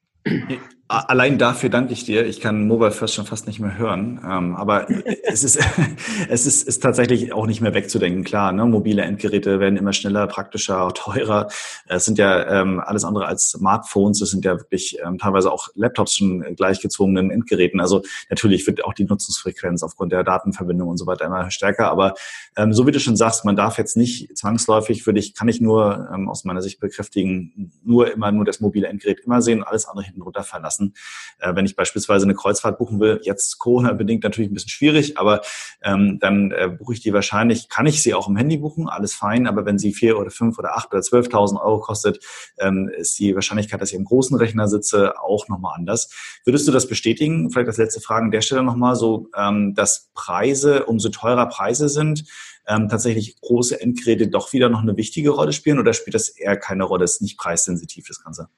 [0.93, 2.26] Allein dafür danke ich dir.
[2.26, 4.20] Ich kann Mobile First schon fast nicht mehr hören.
[4.28, 4.91] Ähm, aber
[5.22, 5.57] es ist,
[6.28, 8.24] es ist, ist tatsächlich auch nicht mehr wegzudenken.
[8.24, 8.66] Klar, ne?
[8.66, 11.47] mobile Endgeräte werden immer schneller, praktischer, teurer.
[11.86, 14.20] Es sind ja ähm, alles andere als Smartphones.
[14.20, 17.78] Es sind ja wirklich ähm, teilweise auch Laptops schon gleichgezwungenen Endgeräten.
[17.78, 21.88] Also natürlich wird auch die Nutzungsfrequenz aufgrund der Datenverbindung und so weiter immer stärker.
[21.88, 22.14] Aber
[22.57, 25.61] ähm, so wie du schon sagst, man darf jetzt nicht zwangsläufig, würde ich, kann ich
[25.61, 29.68] nur ähm, aus meiner Sicht bekräftigen, nur immer nur das mobile Endgerät immer sehen und
[29.68, 30.95] alles andere hinten runter verlassen lassen.
[31.39, 35.43] Äh, wenn ich beispielsweise eine Kreuzfahrt buchen will, jetzt Corona-bedingt natürlich ein bisschen schwierig, aber
[35.83, 39.14] ähm, dann äh, buche ich die wahrscheinlich, kann ich sie auch im Handy buchen, alles
[39.14, 42.24] fein, aber wenn sie vier oder fünf oder acht oder zwölftausend Euro kostet,
[42.59, 46.11] ähm, ist die Wahrscheinlichkeit, dass ich im großen Rechner sitze, auch nochmal anders.
[46.45, 47.51] Würdest du das bestätigen?
[47.51, 51.89] Vielleicht als letzte Frage an der Stelle nochmal so, ähm, dass Preise, umso teurer Preise
[51.89, 52.24] sind,
[52.66, 56.57] ähm, tatsächlich große Endgeräte doch wieder noch eine wichtige Rolle spielen oder spielt das eher
[56.57, 57.05] keine Rolle?
[57.05, 58.49] Ist nicht preissensitiv, das Ganze?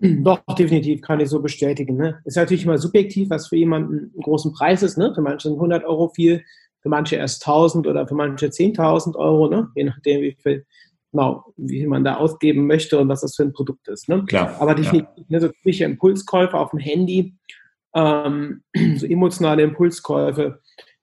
[0.00, 1.96] Hm, doch, definitiv kann ich so bestätigen.
[1.96, 2.20] Ne?
[2.24, 4.96] Ist natürlich immer subjektiv, was für jemanden einen großen Preis ist.
[4.96, 5.12] Ne?
[5.14, 6.42] Für manche sind 100 Euro viel,
[6.80, 9.68] für manche erst 1000 oder für manche 10.000 Euro, ne?
[9.74, 10.64] je nachdem, wie viel,
[11.12, 14.08] genau, wie man da ausgeben möchte und was das für ein Produkt ist.
[14.08, 14.24] Ne?
[14.26, 14.56] Klar.
[14.58, 15.24] Aber definitiv, ja.
[15.28, 17.34] ne, so typische Impulskäufe auf dem Handy,
[17.94, 18.62] ähm,
[18.96, 20.60] so emotionale Impulskäufe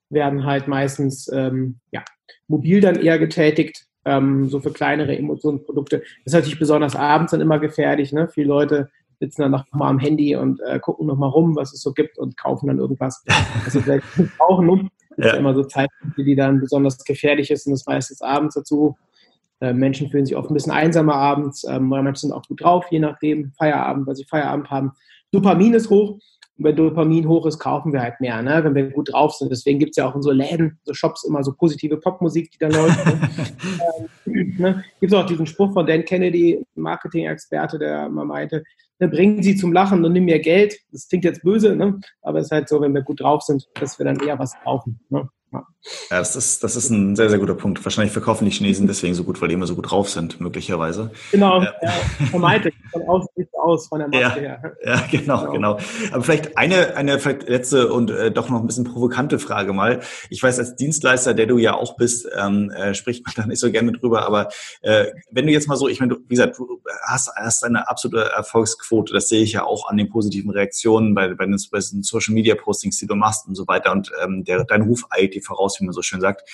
[0.10, 2.04] werden halt meistens ähm, ja,
[2.48, 5.98] mobil dann eher getätigt ähm, so für kleinere Emotionsprodukte.
[5.98, 8.14] Das ist natürlich besonders abends dann immer gefährlich.
[8.14, 8.30] Ne?
[8.30, 8.90] Viele Leute
[9.20, 11.92] sitzen dann noch mal am Handy und äh, gucken noch mal rum, was es so
[11.94, 13.24] gibt und kaufen dann irgendwas,
[13.66, 14.06] was sie vielleicht
[14.38, 14.66] brauchen.
[14.66, 14.90] Ne?
[15.18, 15.32] Das ja.
[15.32, 18.96] sind immer so Zeitpunkte, die dann besonders gefährlich ist und das meistens abends dazu.
[19.60, 22.64] Äh, Menschen fühlen sich oft ein bisschen einsamer abends, ähm, weil manche sind auch gut
[22.64, 24.92] drauf, je nachdem, Feierabend, weil sie Feierabend haben.
[25.32, 26.20] Dopamin ist hoch,
[26.58, 28.64] und wenn Dopamin hoch ist, kaufen wir halt mehr, ne?
[28.64, 29.52] wenn wir gut drauf sind.
[29.52, 32.58] Deswegen gibt es ja auch in so Läden, so Shops immer so positive Popmusik, die
[32.58, 33.06] da läuft.
[33.06, 33.30] Ne?
[34.26, 34.84] ähm, ne?
[35.00, 38.64] Gibt es auch diesen Spruch von Dan Kennedy, Marketing-Experte, der mal meinte,
[39.00, 40.78] ne, bringen Sie zum Lachen und nimm mir Geld.
[40.92, 42.00] Das klingt jetzt böse, ne?
[42.22, 44.54] aber es ist halt so, wenn wir gut drauf sind, dass wir dann eher was
[44.64, 45.00] kaufen.
[45.10, 45.30] Ne?
[45.52, 45.66] Ja,
[46.10, 47.84] das ist, das ist ein sehr, sehr guter Punkt.
[47.86, 51.12] Wahrscheinlich verkaufen die Chinesen deswegen so gut, weil die immer so gut drauf sind, möglicherweise.
[51.32, 51.74] Genau, ja.
[52.30, 53.30] vermeintlich, von außen
[53.68, 54.76] aus, von der Maske ja, her.
[54.84, 55.80] Ja, genau, genau, genau.
[56.12, 60.02] Aber vielleicht eine, eine vielleicht letzte und äh, doch noch ein bisschen provokante Frage mal.
[60.30, 63.60] Ich weiß, als Dienstleister, der du ja auch bist, ähm, äh, spricht man da nicht
[63.60, 64.50] so gerne drüber, aber
[64.82, 68.30] äh, wenn du jetzt mal so, ich meine, wie gesagt, du hast, hast eine absolute
[68.32, 72.04] Erfolgsquote, das sehe ich ja auch an den positiven Reaktionen bei, bei den, bei den
[72.04, 75.36] Social Media Postings, die du machst und so weiter und ähm, der, dein Ruf eilt
[75.48, 76.50] voraus, wie man so schön sagt.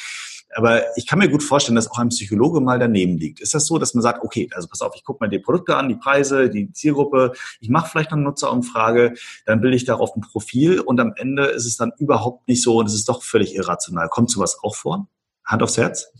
[0.55, 3.39] Aber ich kann mir gut vorstellen, dass auch ein Psychologe mal daneben liegt.
[3.39, 5.75] Ist das so, dass man sagt, okay, also pass auf, ich gucke mir die Produkte
[5.75, 9.15] an, die Preise, die Zielgruppe, ich mache vielleicht eine Nutzerumfrage,
[9.45, 12.77] dann bilde ich darauf ein Profil und am Ende ist es dann überhaupt nicht so
[12.77, 14.09] und es ist doch völlig irrational.
[14.09, 15.07] Kommt sowas auch vor?
[15.43, 16.11] Hand aufs Herz?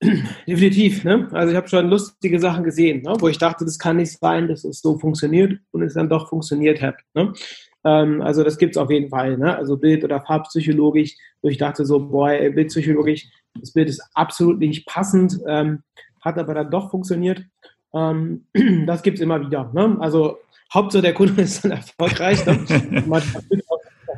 [0.46, 1.04] Definitiv.
[1.04, 1.28] Ne?
[1.32, 3.16] Also ich habe schon lustige Sachen gesehen, ne?
[3.18, 6.30] wo ich dachte, das kann nicht sein, dass es so funktioniert und es dann doch
[6.30, 6.96] funktioniert hat.
[7.14, 7.34] Ne?
[7.84, 9.36] Ähm, also das gibt es auf jeden Fall.
[9.38, 9.56] Ne?
[9.56, 14.86] Also Bild- oder Farbpsychologisch, wo ich dachte so, boah, Bildpsychologisch, das Bild ist absolut nicht
[14.86, 15.82] passend, ähm,
[16.20, 17.44] hat aber dann doch funktioniert.
[17.94, 18.46] Ähm,
[18.86, 19.70] das gibt es immer wieder.
[19.72, 19.96] Ne?
[20.00, 20.38] Also
[20.72, 22.44] Hauptsache der Kunde ist dann erfolgreich.
[22.46, 22.58] Ne?
[23.06, 23.42] Manchmal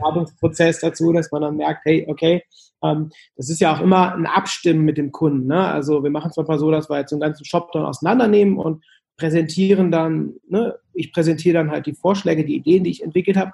[0.03, 2.43] Beratungsprozess dazu, dass man dann merkt, hey, okay,
[2.83, 5.47] ähm, das ist ja auch immer ein Abstimmen mit dem Kunden.
[5.47, 5.67] Ne?
[5.67, 8.85] Also wir machen es manchmal so, dass wir jetzt den ganzen Shop dann auseinandernehmen und
[9.17, 10.77] präsentieren dann, ne?
[10.95, 13.53] ich präsentiere dann halt die Vorschläge, die Ideen, die ich entwickelt habe.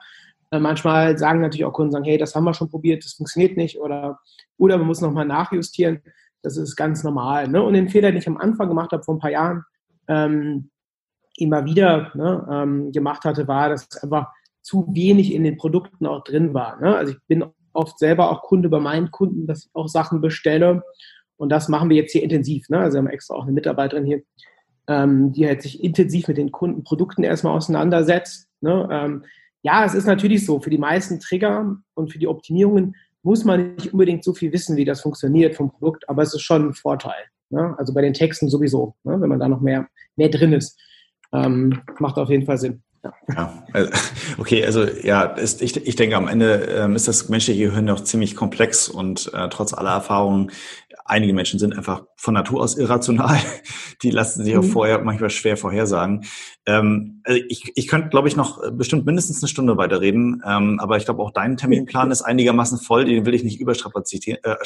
[0.50, 3.56] Äh, manchmal sagen natürlich auch Kunden, sagen, hey, das haben wir schon probiert, das funktioniert
[3.56, 4.20] nicht oder,
[4.56, 6.00] oder man muss nochmal nachjustieren.
[6.42, 7.48] Das ist ganz normal.
[7.48, 7.62] Ne?
[7.62, 9.64] Und den Fehler, den ich am Anfang gemacht habe, vor ein paar Jahren,
[10.06, 10.70] ähm,
[11.36, 14.28] immer wieder ne, ähm, gemacht hatte, war, dass einfach
[14.62, 16.80] zu wenig in den Produkten auch drin war.
[16.80, 16.96] Ne?
[16.96, 20.82] Also ich bin oft selber auch Kunde bei meinen Kunden, dass ich auch Sachen bestelle.
[21.36, 22.68] Und das machen wir jetzt hier intensiv.
[22.68, 22.78] Ne?
[22.78, 24.22] Also wir haben extra auch eine Mitarbeiterin hier,
[24.88, 28.48] ähm, die halt sich intensiv mit den Kundenprodukten erstmal auseinandersetzt.
[28.60, 28.88] Ne?
[28.90, 29.24] Ähm,
[29.62, 33.74] ja, es ist natürlich so, für die meisten Trigger und für die Optimierungen muss man
[33.74, 36.74] nicht unbedingt so viel wissen, wie das funktioniert vom Produkt, aber es ist schon ein
[36.74, 37.26] Vorteil.
[37.50, 37.74] Ne?
[37.78, 39.20] Also bei den Texten sowieso, ne?
[39.20, 40.80] wenn man da noch mehr, mehr drin ist.
[41.32, 42.82] Ähm, macht auf jeden Fall Sinn.
[43.28, 43.64] Ja.
[43.72, 43.90] also,
[44.38, 48.02] okay, also ja, ist, ich, ich denke, am Ende ähm, ist das menschliche Gehirn noch
[48.02, 50.50] ziemlich komplex und äh, trotz aller Erfahrungen
[51.04, 53.38] einige Menschen sind einfach von Natur aus irrational.
[54.02, 54.70] Die lassen sich auch mhm.
[54.70, 56.24] vorher manchmal schwer vorhersagen.
[56.66, 60.96] Ähm, also ich, ich könnte, glaube ich, noch bestimmt mindestens eine Stunde weiterreden, ähm, aber
[60.96, 64.38] ich glaube, auch dein Terminplan ist einigermaßen voll, den will ich nicht überstrapazieren.
[64.42, 64.56] Äh,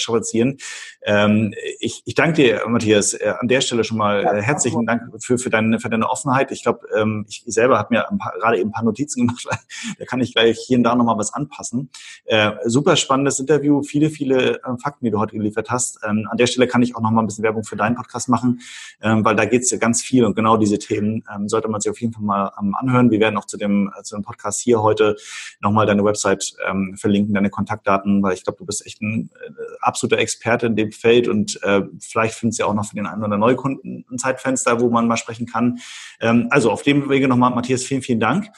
[1.04, 5.02] ähm, ich, ich danke dir, Matthias, äh, an der Stelle schon mal äh, herzlichen Dank
[5.22, 6.50] für, für, deine, für deine Offenheit.
[6.50, 9.46] Ich glaube, ähm, ich selber habe mir paar, gerade eben ein paar Notizen gemacht,
[9.98, 11.90] da kann ich gleich hier und da nochmal was anpassen.
[12.24, 16.00] Äh, super spannendes Interview, viele, viele äh, Fakten, die du heute geliefert hast.
[16.04, 18.60] Ähm, an der Stelle kann ich auch nochmal ein bisschen Werbung für deinen Podcast machen,
[19.00, 21.80] ähm, weil da geht es ja ganz viel und genau diese Themen ähm, sollte man
[21.80, 23.10] sich auf jeden Fall mal ähm, anhören.
[23.10, 25.16] Wir werden auch zu dem, äh, zu dem Podcast hier heute
[25.60, 29.50] nochmal deine Website ähm, verlinken, deine Kontaktdaten, weil ich glaube, du bist echt ein äh,
[29.80, 33.06] absoluter Experte in dem Feld und äh, vielleicht findest du ja auch noch für den
[33.06, 35.78] einen oder Neukunden ein Zeitfenster, wo man mal sprechen kann.
[36.20, 38.48] Ähm, also auf dem Wege nochmal, Matthias, vielen, vielen Dank.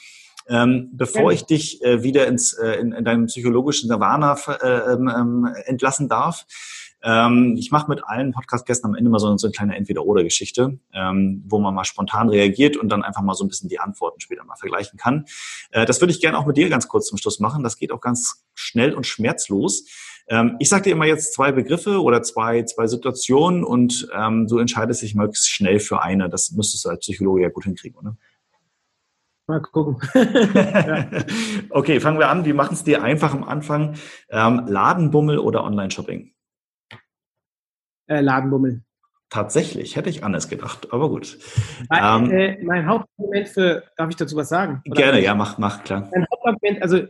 [0.47, 5.09] Ähm, bevor ich dich äh, wieder ins, äh, in, in deinem psychologischen Nirvana äh, ähm,
[5.09, 6.45] ähm, entlassen darf,
[7.05, 11.45] ähm, ich mache mit allen Podcast-Gästen am Ende mal so, so eine kleine Entweder-Oder-Geschichte, ähm,
[11.47, 14.43] wo man mal spontan reagiert und dann einfach mal so ein bisschen die Antworten später
[14.45, 15.27] mal vergleichen kann.
[15.71, 17.63] Äh, das würde ich gerne auch mit dir ganz kurz zum Schluss machen.
[17.63, 19.85] Das geht auch ganz schnell und schmerzlos.
[20.29, 24.59] Ähm, ich sage dir immer jetzt zwei Begriffe oder zwei, zwei Situationen und ähm, du
[24.59, 26.31] entscheidest dich möglichst schnell für eine.
[26.31, 28.17] Das müsstest du als Psychologe ja gut hinkriegen, oder?
[29.47, 29.97] Mal gucken.
[31.69, 32.47] okay, fangen wir an.
[32.47, 33.97] Wir machen es dir einfach am Anfang.
[34.31, 36.34] Ähm, Ladenbummel oder Online-Shopping?
[38.07, 38.83] Äh, Ladenbummel.
[39.31, 41.39] Tatsächlich, hätte ich anders gedacht, aber gut.
[41.89, 44.81] Mein, ähm, äh, mein Hauptargument für, darf ich dazu was sagen?
[44.87, 46.09] Oder gerne, ja, mach, mach, klar.
[46.15, 47.01] Mein Hauptargument, also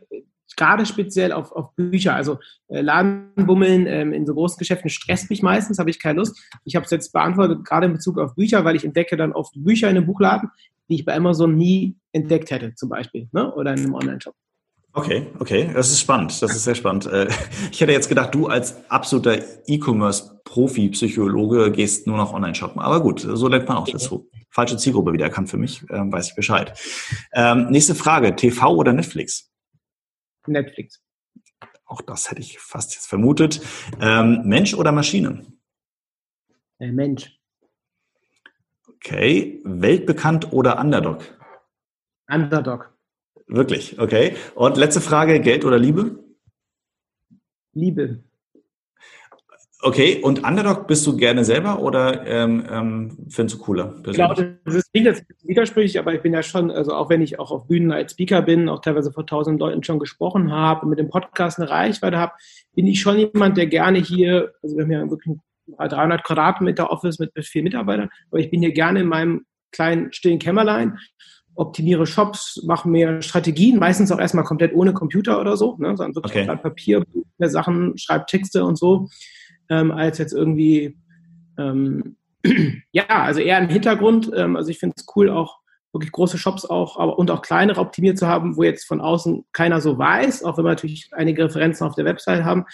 [0.56, 2.38] gerade speziell auf, auf Bücher, also
[2.68, 6.40] äh, Ladenbummeln ähm, in so großen Geschäften stresst mich meistens, habe ich keine Lust.
[6.64, 9.52] Ich habe es jetzt beantwortet, gerade in Bezug auf Bücher, weil ich entdecke dann oft
[9.56, 10.50] Bücher in einem Buchladen,
[10.88, 13.52] die ich bei Amazon nie entdeckt hätte, zum Beispiel, ne?
[13.54, 14.34] oder in einem Online-Shop.
[14.96, 16.40] Okay, okay, das ist spannend.
[16.40, 17.06] Das ist sehr spannend.
[17.06, 17.26] Äh,
[17.72, 22.80] ich hätte jetzt gedacht, du als absoluter E-Commerce-Profi-Psychologe gehst nur noch online shoppen.
[22.80, 24.30] Aber gut, so lernt man auch dazu.
[24.50, 26.78] Falsche Zielgruppe wieder erkannt für mich, ähm, weiß ich Bescheid.
[27.32, 29.50] Ähm, nächste Frage, TV oder Netflix?
[30.46, 31.02] Netflix.
[31.86, 33.60] Auch das hätte ich fast jetzt vermutet.
[34.00, 35.44] Ähm, Mensch oder Maschine?
[36.78, 37.36] Äh, Mensch.
[38.86, 41.24] Okay, weltbekannt oder Underdog?
[42.30, 42.93] Underdog.
[43.46, 44.34] Wirklich, okay.
[44.54, 46.18] Und letzte Frage, Geld oder Liebe?
[47.74, 48.22] Liebe.
[49.86, 53.94] Okay, und Underdog bist du gerne selber oder ähm, ähm, findest du cooler?
[54.06, 57.38] Ich glaube, das ist jetzt widersprüchlich, aber ich bin ja schon, also auch wenn ich
[57.38, 60.88] auch auf Bühnen als Speaker bin, auch teilweise vor tausend Leuten schon gesprochen habe und
[60.88, 62.32] mit dem Podcast eine Reichweite habe,
[62.74, 65.36] bin ich schon jemand, der gerne hier, also wir haben ja wirklich
[65.76, 69.44] ein 300 Quadratmeter Office mit, mit vier Mitarbeitern, aber ich bin hier gerne in meinem
[69.70, 70.96] kleinen stillen Kämmerlein
[71.54, 76.14] optimiere Shops, mache mehr Strategien, meistens auch erstmal komplett ohne Computer oder so, ne, sondern
[76.14, 76.56] wirklich okay.
[76.56, 77.04] Papier,
[77.38, 79.08] Sachen, schreibe Texte und so,
[79.68, 80.96] ähm, als jetzt irgendwie,
[81.58, 82.16] ähm,
[82.92, 84.30] ja, also eher im Hintergrund.
[84.34, 85.58] Ähm, also ich finde es cool, auch
[85.92, 89.44] wirklich große Shops auch, aber und auch kleinere optimiert zu haben, wo jetzt von außen
[89.52, 92.64] keiner so weiß, auch wenn wir natürlich einige Referenzen auf der Website haben,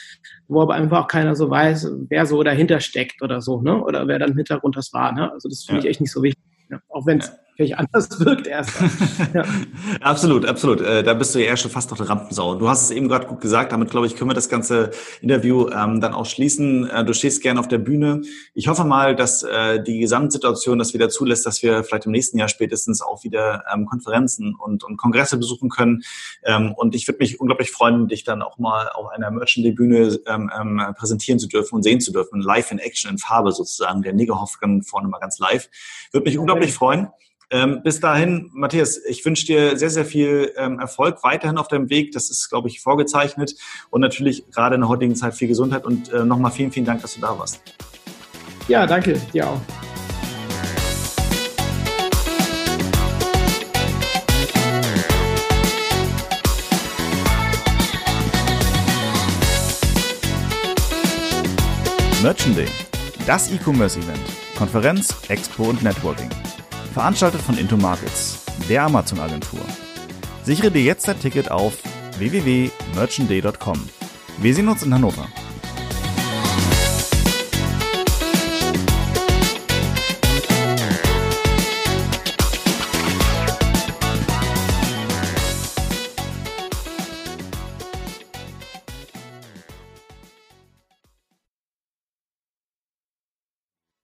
[0.49, 3.83] wo aber einfach auch keiner so weiß, wer so dahinter steckt oder so, ne?
[3.85, 5.13] Oder wer dann im Hintergrund das war.
[5.13, 5.31] Ne?
[5.31, 5.85] Also das finde ja.
[5.85, 6.43] ich echt nicht so wichtig.
[6.71, 6.81] Ne?
[6.89, 8.71] Auch wenn es ja völlig anders wirkt erst.
[9.35, 9.45] Ja.
[10.01, 10.81] absolut, absolut.
[10.81, 12.55] Äh, da bist du ja eher schon fast noch eine Rampensau.
[12.57, 13.71] Du hast es eben gerade gut gesagt.
[13.71, 14.91] Damit, glaube ich, können wir das ganze
[15.21, 16.89] Interview ähm, dann auch schließen.
[16.89, 18.23] Äh, du stehst gerne auf der Bühne.
[18.55, 22.39] Ich hoffe mal, dass äh, die Gesamtsituation das wieder zulässt, dass wir vielleicht im nächsten
[22.39, 26.03] Jahr spätestens auch wieder ähm, Konferenzen und, und Kongresse besuchen können.
[26.45, 30.51] Ähm, und ich würde mich unglaublich freuen, dich dann auch mal auf einer Merchant-Bühne ähm,
[30.59, 32.41] ähm, präsentieren zu dürfen und sehen zu dürfen.
[32.41, 34.03] Live in Action, in Farbe sozusagen.
[34.03, 35.69] Der Negerhoff vorne mal ganz live.
[36.11, 37.09] Würde mich unglaublich freuen.
[37.53, 41.91] Ähm, bis dahin, Matthias, ich wünsche dir sehr, sehr viel ähm, Erfolg weiterhin auf deinem
[41.91, 42.13] Weg.
[42.13, 43.57] Das ist, glaube ich, vorgezeichnet.
[43.91, 45.85] Und natürlich gerade in der heutigen Zeit viel Gesundheit.
[45.85, 47.61] Und äh, nochmal vielen, vielen Dank, dass du da warst.
[48.69, 49.21] Ja, danke.
[49.33, 49.61] Dir auch.
[62.23, 62.69] Merchant Day,
[63.27, 64.21] das E-Commerce-Event,
[64.55, 66.29] Konferenz, Expo und Networking.
[66.93, 69.61] Veranstaltet von Into Markets, der Amazon-Agentur.
[70.43, 71.75] Sichere dir jetzt dein Ticket auf
[72.19, 73.89] www.merchantday.com.
[74.39, 75.29] Wir sehen uns in Hannover.